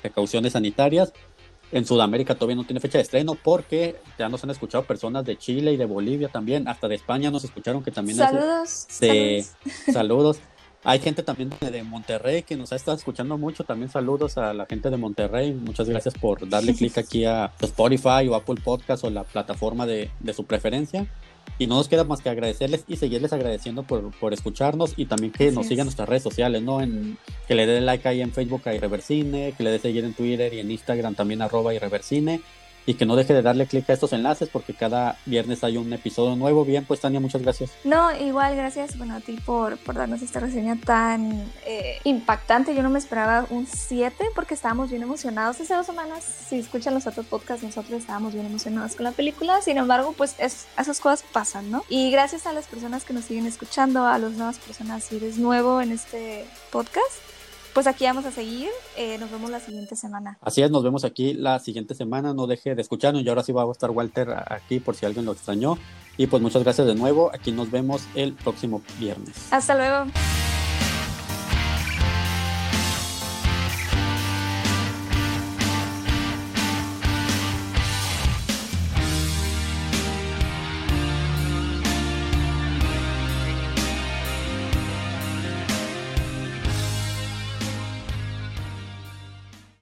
precauciones 0.03 0.53
sanitarias. 0.53 1.13
En 1.73 1.87
Sudamérica 1.87 2.35
todavía 2.35 2.55
no 2.55 2.65
tiene 2.65 2.79
fecha 2.79 2.99
de 2.99 3.01
estreno 3.01 3.33
porque 3.33 3.95
ya 4.19 4.29
nos 4.29 4.43
han 4.43 4.51
escuchado 4.51 4.83
personas 4.83 5.25
de 5.25 5.37
Chile 5.37 5.73
y 5.73 5.77
de 5.77 5.85
Bolivia 5.85 6.29
también, 6.29 6.67
hasta 6.67 6.87
de 6.87 6.93
España 6.93 7.31
nos 7.31 7.43
escucharon 7.43 7.83
que 7.83 7.89
también 7.89 8.19
saludos, 8.19 8.87
de, 8.99 9.43
saludos. 9.91 10.39
Hay 10.83 10.99
gente 10.99 11.23
también 11.23 11.49
de 11.59 11.83
Monterrey 11.83 12.43
que 12.43 12.57
nos 12.57 12.73
ha 12.73 12.75
estado 12.75 12.97
escuchando 12.97 13.37
mucho. 13.37 13.63
También 13.63 13.89
saludos 13.89 14.37
a 14.37 14.53
la 14.53 14.65
gente 14.65 14.89
de 14.89 14.97
Monterrey. 14.97 15.53
Muchas 15.53 15.89
gracias 15.89 16.13
por 16.13 16.47
darle 16.47 16.73
clic 16.75 16.97
aquí 16.97 17.25
a 17.25 17.51
Spotify 17.61 18.27
o 18.29 18.35
Apple 18.35 18.59
Podcast 18.63 19.03
o 19.05 19.09
la 19.09 19.23
plataforma 19.23 19.85
de, 19.85 20.11
de 20.19 20.33
su 20.33 20.45
preferencia. 20.45 21.07
Y 21.59 21.67
no 21.67 21.75
nos 21.75 21.87
queda 21.87 22.03
más 22.03 22.21
que 22.21 22.29
agradecerles 22.29 22.83
y 22.87 22.97
seguirles 22.97 23.31
agradeciendo 23.31 23.83
por, 23.83 24.11
por 24.19 24.33
escucharnos 24.33 24.93
y 24.97 25.05
también 25.05 25.31
que 25.31 25.51
nos 25.51 25.67
sigan 25.67 25.85
nuestras 25.85 26.09
redes 26.09 26.23
sociales, 26.23 26.61
¿no? 26.61 26.81
En, 26.81 27.17
que 27.47 27.55
le 27.55 27.67
den 27.67 27.85
like 27.85 28.07
ahí 28.07 28.21
en 28.21 28.31
Facebook 28.31 28.63
a 28.65 28.73
Irreversine, 28.73 29.53
que 29.55 29.63
le 29.63 29.71
dé 29.71 29.79
seguir 29.79 30.03
en 30.03 30.13
Twitter 30.13 30.53
y 30.53 30.59
en 30.59 30.71
Instagram 30.71 31.15
también 31.15 31.41
arroba 31.41 31.73
Irreversine 31.73 32.41
y 32.85 32.95
que 32.95 33.05
no 33.05 33.15
deje 33.15 33.33
de 33.33 33.41
darle 33.41 33.67
clic 33.67 33.89
a 33.89 33.93
estos 33.93 34.13
enlaces 34.13 34.49
porque 34.49 34.73
cada 34.73 35.17
viernes 35.25 35.63
hay 35.63 35.77
un 35.77 35.91
episodio 35.93 36.35
nuevo. 36.35 36.65
Bien, 36.65 36.85
pues 36.85 36.99
Tania, 36.99 37.19
muchas 37.19 37.41
gracias. 37.41 37.71
No, 37.83 38.15
igual 38.15 38.55
gracias 38.55 38.97
bueno, 38.97 39.15
a 39.15 39.19
ti 39.19 39.37
por, 39.45 39.77
por 39.77 39.95
darnos 39.95 40.21
esta 40.21 40.39
reseña 40.39 40.77
tan 40.83 41.43
eh, 41.65 41.99
impactante. 42.03 42.75
Yo 42.75 42.83
no 42.83 42.89
me 42.89 42.99
esperaba 42.99 43.45
un 43.49 43.67
7 43.67 44.25
porque 44.35 44.53
estábamos 44.53 44.89
bien 44.89 45.03
emocionados 45.03 45.59
hace 45.59 45.73
dos 45.73 45.85
semanas. 45.85 46.23
Si 46.23 46.59
escuchan 46.59 46.93
los 46.93 47.07
otros 47.07 47.25
podcasts, 47.25 47.63
nosotros 47.63 47.99
estábamos 47.99 48.33
bien 48.33 48.45
emocionados 48.45 48.95
con 48.95 49.05
la 49.05 49.11
película. 49.11 49.61
Sin 49.61 49.77
embargo, 49.77 50.13
pues 50.17 50.35
es, 50.39 50.67
esas 50.77 50.99
cosas 50.99 51.23
pasan, 51.31 51.71
¿no? 51.71 51.83
Y 51.89 52.11
gracias 52.11 52.47
a 52.47 52.53
las 52.53 52.67
personas 52.67 53.05
que 53.05 53.13
nos 53.13 53.25
siguen 53.25 53.45
escuchando, 53.45 54.05
a 54.05 54.17
las 54.17 54.33
nuevas 54.33 54.59
personas, 54.59 55.03
si 55.03 55.17
eres 55.17 55.37
nuevo 55.37 55.81
en 55.81 55.91
este 55.91 56.45
podcast 56.71 57.32
pues 57.73 57.87
aquí 57.87 58.05
vamos 58.05 58.25
a 58.25 58.31
seguir. 58.31 58.69
Eh, 58.95 59.17
nos 59.17 59.31
vemos 59.31 59.49
la 59.49 59.59
siguiente 59.59 59.95
semana. 59.95 60.37
Así 60.41 60.61
es, 60.61 60.71
nos 60.71 60.83
vemos 60.83 61.03
aquí 61.03 61.33
la 61.33 61.59
siguiente 61.59 61.95
semana. 61.95 62.33
No 62.33 62.47
deje 62.47 62.75
de 62.75 62.81
escucharnos 62.81 63.23
y 63.23 63.29
ahora 63.29 63.43
sí 63.43 63.51
va 63.51 63.63
a 63.63 63.71
estar 63.71 63.89
Walter 63.91 64.29
aquí 64.47 64.79
por 64.79 64.95
si 64.95 65.05
alguien 65.05 65.25
lo 65.25 65.31
extrañó. 65.31 65.77
Y 66.17 66.27
pues 66.27 66.41
muchas 66.41 66.63
gracias 66.63 66.85
de 66.87 66.95
nuevo. 66.95 67.31
Aquí 67.33 67.51
nos 67.51 67.71
vemos 67.71 68.03
el 68.15 68.33
próximo 68.33 68.81
viernes. 68.99 69.51
Hasta 69.51 69.75
luego. 69.75 70.11